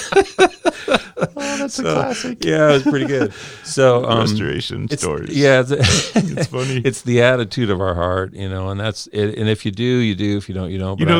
[1.37, 2.43] oh, that's a classic.
[2.45, 3.33] yeah, it was pretty good.
[3.63, 5.35] So um, Restoration it's- stories.
[5.35, 5.71] Yeah, it's,
[6.15, 6.81] It's funny.
[6.83, 9.37] It's the attitude of our heart, you know, and that's it.
[9.37, 10.37] And if you do, you do.
[10.37, 10.99] If you don't, you don't.
[10.99, 11.19] you But I-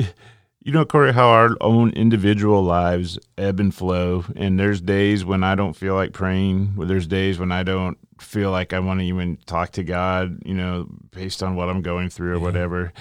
[0.00, 0.06] know,
[0.64, 4.24] you know, Corey, how our own individual lives ebb and flow.
[4.34, 6.74] And there's days when I don't feel like praying.
[6.78, 10.38] There's days when I don't feel like I want to even talk to God.
[10.46, 12.94] You know, based on what I'm going through or whatever.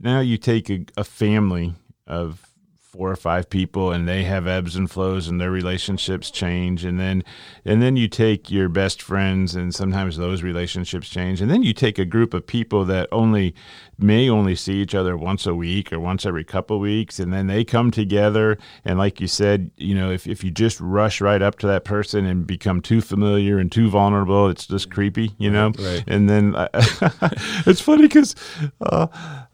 [0.00, 1.74] Now you take a, a family
[2.06, 2.50] of
[2.90, 6.98] four or five people and they have ebbs and flows and their relationships change and
[6.98, 7.22] then
[7.64, 11.72] and then you take your best friends and sometimes those relationships change and then you
[11.72, 13.54] take a group of people that only
[14.02, 17.32] may only see each other once a week or once every couple of weeks and
[17.32, 21.20] then they come together and like you said you know if, if you just rush
[21.20, 25.32] right up to that person and become too familiar and too vulnerable it's just creepy
[25.38, 26.04] you know right.
[26.06, 26.54] and then
[27.66, 28.34] it's funny because
[28.82, 29.06] uh,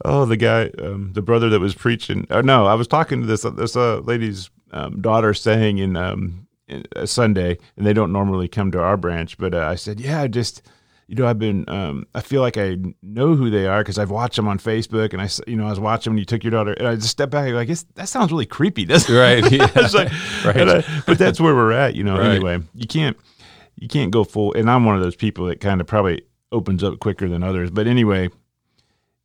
[0.04, 3.26] oh the guy um, the brother that was preaching uh, no i was talking to
[3.26, 6.46] this this uh, lady's um, daughter saying in um,
[6.94, 10.26] uh, sunday and they don't normally come to our branch but uh, i said yeah
[10.26, 10.62] just
[11.08, 14.10] you know i've been um, i feel like i know who they are because i've
[14.10, 16.50] watched them on facebook and i you know i was watching when you took your
[16.50, 19.52] daughter and i just stepped back like it's, that sounds really creepy doesn't it Right,
[19.52, 19.66] yeah.
[19.94, 20.12] Like-
[20.44, 20.68] Right.
[20.68, 22.30] I- but that's where we're at you know Right.
[22.32, 23.16] anyway you can't
[23.76, 26.82] you can't go full and i'm one of those people that kind of probably opens
[26.82, 28.28] up quicker than others but anyway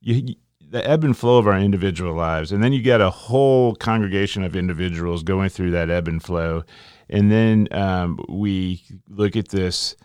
[0.00, 0.34] you, you-
[0.70, 4.42] the ebb and flow of our individual lives and then you get a whole congregation
[4.42, 6.62] of individuals going through that ebb and flow
[7.10, 9.96] and then um, we look at this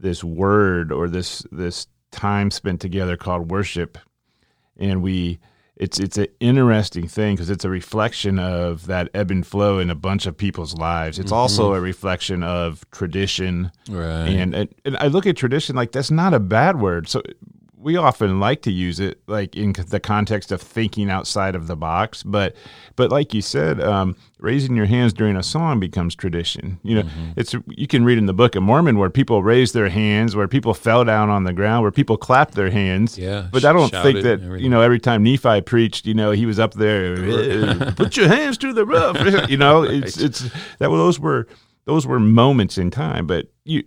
[0.00, 3.98] this word or this this time spent together called worship
[4.76, 5.38] and we
[5.80, 9.88] it's it's an interesting thing because it's a reflection of that ebb and flow in
[9.88, 11.18] a bunch of people's lives.
[11.18, 11.38] It's mm-hmm.
[11.38, 14.26] also a reflection of tradition, right.
[14.26, 17.08] and, and and I look at tradition like that's not a bad word.
[17.08, 17.22] So
[17.82, 21.76] we often like to use it like in the context of thinking outside of the
[21.76, 22.54] box, but
[22.96, 26.78] but like you said, um, raising your hands during a song becomes tradition.
[26.82, 29.88] You know, it's you can read in the Book of Mormon where people raised their
[29.88, 33.18] hands, where people fell down on the ground, where people clapped their hands.
[33.18, 36.44] Yeah, but I don't think that you know every time Nephi preached, you know, he
[36.44, 39.16] was up there, "Uh, put your hands to the roof.
[39.50, 40.40] You know, it's it's
[40.78, 41.46] that those were
[41.86, 43.26] those were moments in time.
[43.26, 43.84] But you,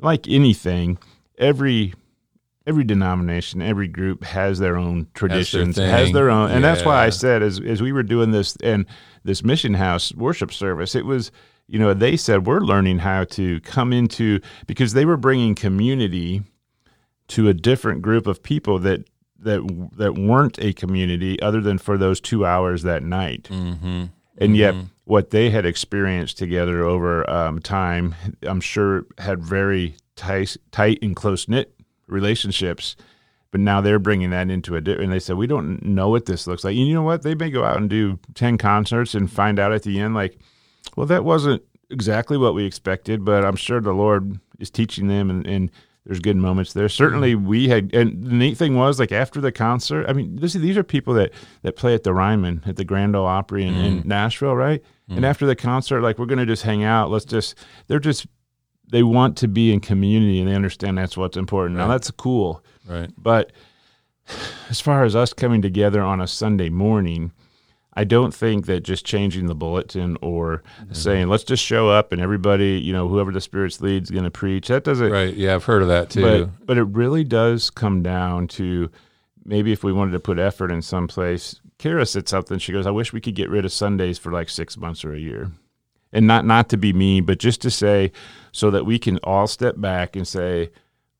[0.00, 0.98] like anything,
[1.38, 1.94] every
[2.66, 7.10] every denomination, every group has their own traditions, has their own, and that's why I
[7.10, 8.86] said as as we were doing this and
[9.24, 11.30] this mission house worship service, it was.
[11.68, 14.38] You know, they said we're learning how to come into
[14.68, 16.44] because they were bringing community
[17.26, 19.10] to a different group of people that
[19.40, 24.04] that that weren't a community other than for those two hours that night mm-hmm.
[24.38, 30.56] and yet what they had experienced together over um, time, I'm sure had very tight,
[30.72, 31.72] tight and close knit
[32.06, 32.96] relationships.
[33.52, 36.46] But now they're bringing that into a and they said we don't know what this
[36.46, 36.76] looks like.
[36.76, 37.22] And you know what?
[37.22, 40.38] They may go out and do ten concerts and find out at the end like,
[40.96, 43.24] well, that wasn't exactly what we expected.
[43.24, 45.70] But I'm sure the Lord is teaching them, and, and
[46.04, 46.88] there's good moments there.
[46.88, 47.46] Certainly, mm-hmm.
[47.46, 50.06] we had, and the neat thing was like after the concert.
[50.08, 51.32] I mean, this, these are people that
[51.62, 54.08] that play at the Ryman at the Grand Ole Opry in, in mm-hmm.
[54.08, 54.82] Nashville, right?
[55.08, 55.24] And mm-hmm.
[55.24, 57.10] after the concert, like we're gonna just hang out.
[57.10, 57.56] Let's just.
[57.86, 58.26] They're just.
[58.88, 61.76] They want to be in community, and they understand that's what's important.
[61.76, 62.64] Now that's cool.
[62.86, 63.10] Right.
[63.18, 63.52] But
[64.70, 67.32] as far as us coming together on a Sunday morning,
[67.94, 70.92] I don't think that just changing the bulletin or mm-hmm.
[70.92, 74.24] saying let's just show up and everybody, you know, whoever the spirits leads is going
[74.24, 74.68] to preach.
[74.68, 75.10] That doesn't.
[75.10, 75.34] Right.
[75.34, 76.22] Yeah, I've heard of that too.
[76.22, 78.90] But but it really does come down to
[79.44, 81.60] maybe if we wanted to put effort in some place.
[81.78, 82.58] Kara said something.
[82.58, 85.14] She goes, "I wish we could get rid of Sundays for like six months or
[85.14, 85.50] a year."
[86.16, 88.10] And not not to be mean, but just to say,
[88.52, 90.70] so that we can all step back and say,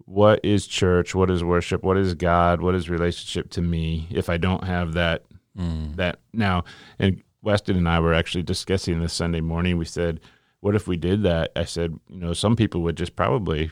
[0.06, 1.14] what is church?
[1.14, 1.82] What is worship?
[1.82, 2.60] What is God?
[2.62, 4.08] What is relationship to me?
[4.10, 5.22] If I don't have that,
[5.58, 5.96] Mm.
[5.96, 6.64] that now,
[6.98, 9.78] and Weston and I were actually discussing this Sunday morning.
[9.78, 10.20] We said,
[10.60, 11.50] what if we did that?
[11.56, 13.70] I said, you know, some people would just probably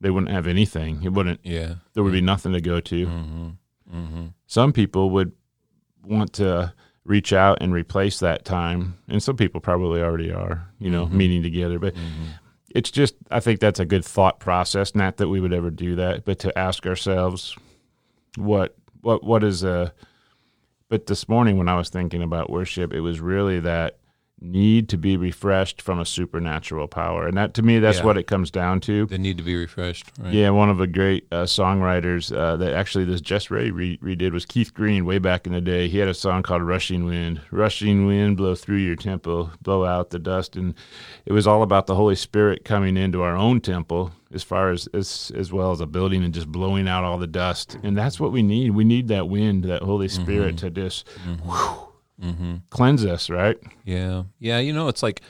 [0.00, 1.02] they wouldn't have anything.
[1.02, 1.40] It wouldn't.
[1.42, 1.74] yeah.
[1.94, 3.06] There would be nothing to go to.
[3.06, 3.48] Mm-hmm.
[3.94, 4.26] Mm-hmm.
[4.46, 5.32] Some people would
[6.04, 6.72] want to
[7.06, 10.68] reach out and replace that time, and some people probably already are.
[10.78, 11.12] You know, Mhm.
[11.12, 12.24] meeting together, but Mm-hmm.
[12.74, 14.94] it's just I think that's a good thought process.
[14.94, 17.56] Not that we would ever do that, but to ask ourselves
[18.36, 19.92] what what what is a.
[20.88, 23.98] But this morning when I was thinking about worship, it was really that
[24.38, 28.04] need to be refreshed from a supernatural power, and that to me that's Yeah.
[28.04, 29.06] what it comes down to.
[29.06, 30.12] They need to be refreshed.
[30.20, 30.34] Right.
[30.34, 34.32] Yeah, one of the great uh, songwriters uh, that actually this Jess Ray re- redid
[34.32, 35.88] was Keith Green way back in the day.
[35.88, 40.10] He had a song called "Rushing Wind." Rushing wind, blow through your temple, blow out
[40.10, 40.74] the dust, and
[41.24, 44.86] it was all about the Holy Spirit coming into our own temple, as far as
[44.88, 47.78] as as well as a building, and just blowing out all the dust.
[47.82, 48.72] And that's what we need.
[48.72, 51.85] We need that wind, that Holy Spirit, to just Mm-hmm.
[52.70, 53.58] Cleanse us, right?
[53.84, 54.24] Yeah.
[54.38, 54.58] Yeah.
[54.58, 55.22] You know, it's like,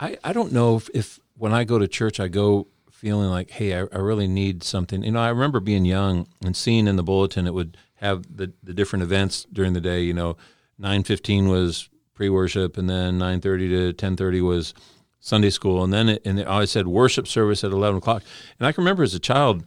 [0.00, 3.50] I, I don't know if, if when I go to church, I go feeling like,
[3.50, 5.02] hey, I, I really need something.
[5.02, 8.52] You know, I remember being young and seeing in the bulletin it would have the,
[8.62, 10.02] the different events during the day.
[10.02, 10.36] You know,
[10.80, 14.74] 9.15 was pre-worship and then 9.30 to 10.30 was
[15.20, 15.82] Sunday school.
[15.82, 18.22] And then it, and it always said worship service at 11 o'clock.
[18.58, 19.64] And I can remember as a child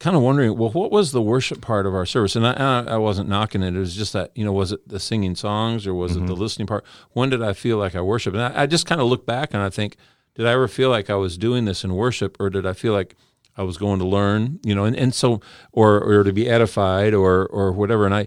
[0.00, 2.34] kind of wondering, well, what was the worship part of our service?
[2.34, 3.76] And I, I, wasn't knocking it.
[3.76, 6.32] It was just that, you know, was it the singing songs or was it the
[6.32, 6.40] mm-hmm.
[6.40, 6.84] listening part?
[7.10, 8.32] When did I feel like I worship?
[8.32, 9.96] And I, I just kind of look back and I think,
[10.34, 12.94] did I ever feel like I was doing this in worship or did I feel
[12.94, 13.14] like
[13.58, 17.12] I was going to learn, you know, and, and so, or, or to be edified
[17.12, 18.06] or, or whatever.
[18.06, 18.26] And I,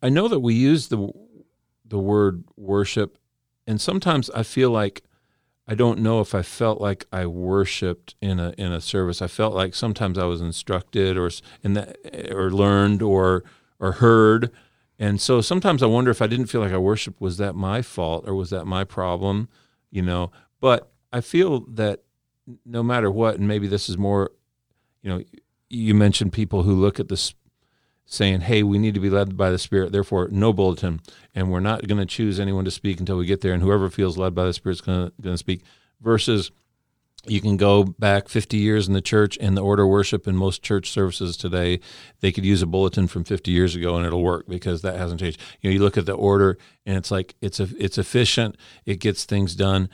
[0.00, 1.10] I know that we use the,
[1.84, 3.18] the word worship
[3.66, 5.02] and sometimes I feel like
[5.70, 9.22] I don't know if I felt like I worshipped in a in a service.
[9.22, 11.30] I felt like sometimes I was instructed or
[11.62, 11.96] in that
[12.28, 13.44] or learned or
[13.78, 14.50] or heard,
[14.98, 17.20] and so sometimes I wonder if I didn't feel like I worshiped.
[17.20, 19.48] Was that my fault or was that my problem?
[19.92, 22.02] You know, but I feel that
[22.66, 24.32] no matter what, and maybe this is more,
[25.02, 25.22] you know,
[25.68, 27.32] you mentioned people who look at this
[28.10, 29.92] saying, "Hey, we need to be led by the Spirit.
[29.92, 31.00] Therefore, no bulletin,
[31.34, 33.54] and we're not going to choose anyone to speak until we get there.
[33.54, 35.62] And whoever feels led by the Spirit is going to speak."
[36.02, 36.50] Versus,
[37.26, 40.34] you can go back 50 years in the church and the order of worship in
[40.34, 41.78] most church services today.
[42.20, 45.20] They could use a bulletin from 50 years ago and it'll work because that hasn't
[45.20, 45.38] changed.
[45.60, 46.56] You know, you look at the order
[46.86, 48.56] and it's like it's a, it's efficient.
[48.86, 49.90] It gets things done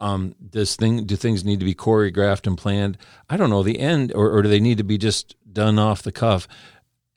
[0.00, 2.98] um, does thing do things need to be choreographed and planned?
[3.30, 3.62] I don't know.
[3.62, 6.46] The end, or, or do they need to be just done off the cuff?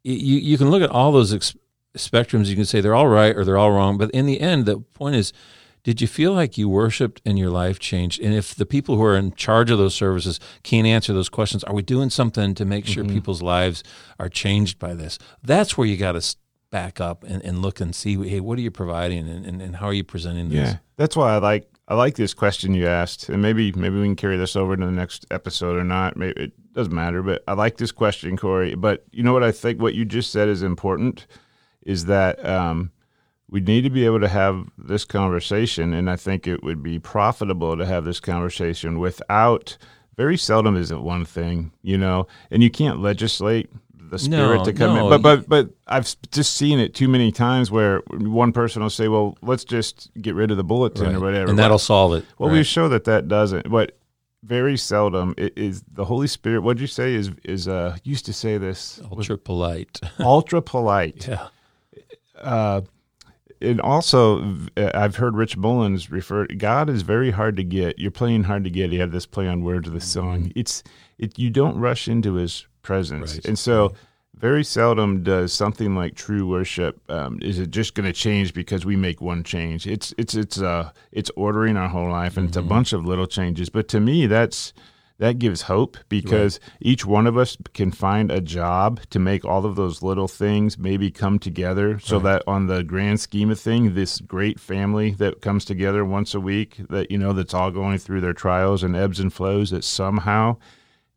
[0.04, 1.56] You you can look at all those ex-
[1.98, 2.48] spectrums.
[2.48, 3.98] You can say they're all right or they're all wrong.
[3.98, 5.34] But in the end, the point is,
[5.84, 8.22] did you feel like you worshipped and your life changed?
[8.22, 11.64] And if the people who are in charge of those services can't answer those questions,
[11.64, 13.14] are we doing something to make sure mm-hmm.
[13.14, 13.84] people's lives
[14.20, 15.20] are changed by this?
[15.44, 16.36] That's where you got to
[16.70, 19.76] back up and, and look and see, hey, what are you providing and, and, and
[19.78, 20.74] how are you presenting this?
[20.74, 24.06] Yeah, that's why I like I like this question you asked, and maybe maybe we
[24.06, 26.16] can carry this over to the next episode or not.
[26.16, 28.76] Maybe it doesn't matter, but I like this question, Corey.
[28.76, 29.82] But you know what I think?
[29.82, 31.26] What you just said is important.
[31.82, 32.92] Is that um,
[33.50, 37.00] we need to be able to have this conversation, and I think it would be
[37.00, 39.78] profitable to have this conversation without.
[40.16, 43.70] Very seldom is it one thing, you know, and you can't legislate
[44.10, 45.22] the spirit No, to come no, in.
[45.22, 49.08] But but but I've just seen it too many times where one person will say,
[49.08, 51.16] "Well, let's just get rid of the bulletin Right.
[51.16, 52.26] or whatever." And that'll solve it.
[52.38, 52.56] well, right?
[52.58, 53.70] we show that that doesn't.
[53.70, 53.98] But
[54.44, 56.62] very seldom it is the Holy Spirit.
[56.62, 60.00] What'd you say is is uh used to say this ultra polite.
[60.20, 61.28] ultra polite.
[61.28, 61.48] yeah.
[62.40, 62.82] Uh,
[63.62, 64.42] and also
[64.78, 66.48] uh, I've heard Rich Mullins refer.
[66.48, 68.00] God is very hard to get.
[68.00, 68.92] You're playing hard to get.
[68.92, 70.54] He had this play on words of the song.
[70.56, 70.82] It's
[71.18, 71.38] it.
[71.38, 73.46] You don't rush into His presence, Right.
[73.46, 73.94] and so
[74.36, 76.94] very seldom does something like true worship.
[77.10, 79.86] Um, is it just going to change because we make one change?
[79.86, 83.28] It's it's it's uh it's ordering our whole life, and it's a bunch of little
[83.28, 83.70] changes.
[83.70, 84.74] But to me, that's
[85.18, 89.66] that gives hope because each one of us can find a job to make all
[89.66, 93.94] of those little things maybe come together so that on the grand scheme of thing
[93.96, 97.98] this great family that comes together once a week that you know that's all going
[98.00, 100.56] through their trials and ebbs and flows that somehow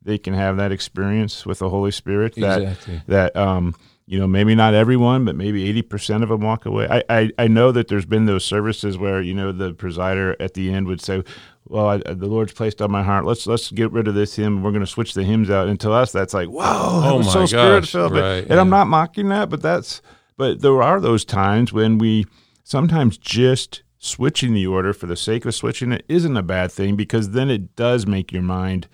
[0.05, 3.03] they can have that experience with the holy spirit that Exactly.
[3.07, 3.75] that um
[4.07, 6.87] you know maybe not everyone but maybe 80% of them walk away.
[6.91, 10.55] I, I i know that there's been those services where you know the presider at
[10.55, 11.23] the end would say
[11.69, 13.25] well I, the lord's placed on my heart.
[13.25, 14.63] Let's let's get rid of this hymn.
[14.63, 15.69] We're going to switch the hymns out.
[15.69, 18.59] And to us that's like whoa that Oh was my so spirit filled right, and
[18.61, 20.03] i'm not mocking that but that's
[20.37, 22.27] but there are those times when we
[22.65, 26.97] sometimes just switching the order for the sake of switching it isn't a bad thing
[26.97, 28.89] because then it does make your mind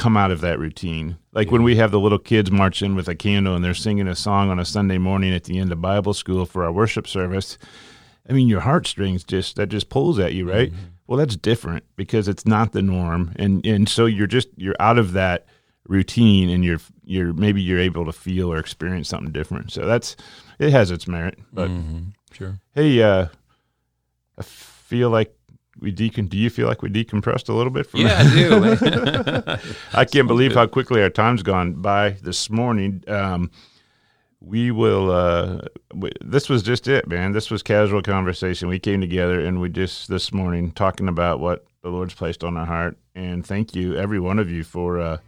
[0.00, 1.18] come out of that routine.
[1.32, 4.08] Like when we have the little kids march in with a candle and they're singing
[4.08, 7.06] a song on a Sunday morning at the end of Bible school for our worship
[7.06, 7.58] service.
[8.28, 10.72] I mean, your heartstrings just that just pulls at you, right?
[11.06, 14.96] Well, that's different because it's not the norm, and and so you're just you're out
[14.98, 15.44] of that
[15.88, 19.70] routine, and you're you're maybe you're able to feel or experience something different.
[19.72, 20.16] So that's
[20.58, 21.38] it has its merit.
[21.52, 22.12] But Mhm.
[22.32, 22.60] Sure.
[22.74, 23.26] hey, uh,
[24.38, 25.34] I feel like
[25.78, 26.28] we decon.
[26.28, 29.60] Do you feel like we decompressed a little bit from Yeah, I do.
[29.94, 33.04] I can't believe how quickly our time's gone by this morning.
[33.06, 33.50] Um,
[34.40, 35.10] we will.
[35.10, 35.60] Uh,
[35.90, 37.32] w- this was just it, man.
[37.32, 38.68] This was casual conversation.
[38.68, 42.56] We came together and we just this morning talking about what the Lord's placed on
[42.56, 42.96] our heart.
[43.14, 45.18] And thank you, every one of you, for uh,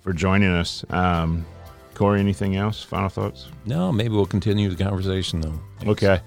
[0.00, 0.84] for joining us.
[0.90, 1.46] Um,
[1.94, 2.82] Corey, anything else?
[2.82, 3.48] Final thoughts?
[3.66, 5.60] no, maybe we'll continue the conversation though.
[5.90, 6.20] Okay.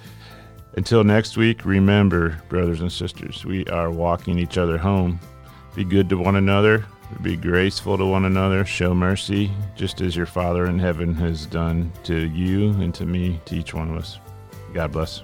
[0.76, 5.20] Until next week, remember, brothers and sisters, we are walking each other home.
[5.76, 6.86] Be good to one another,
[7.22, 11.92] be graceful to one another, show mercy, just as your Father in heaven has done
[12.06, 14.20] to you and to me, to each one of us.
[14.74, 15.24] God bless.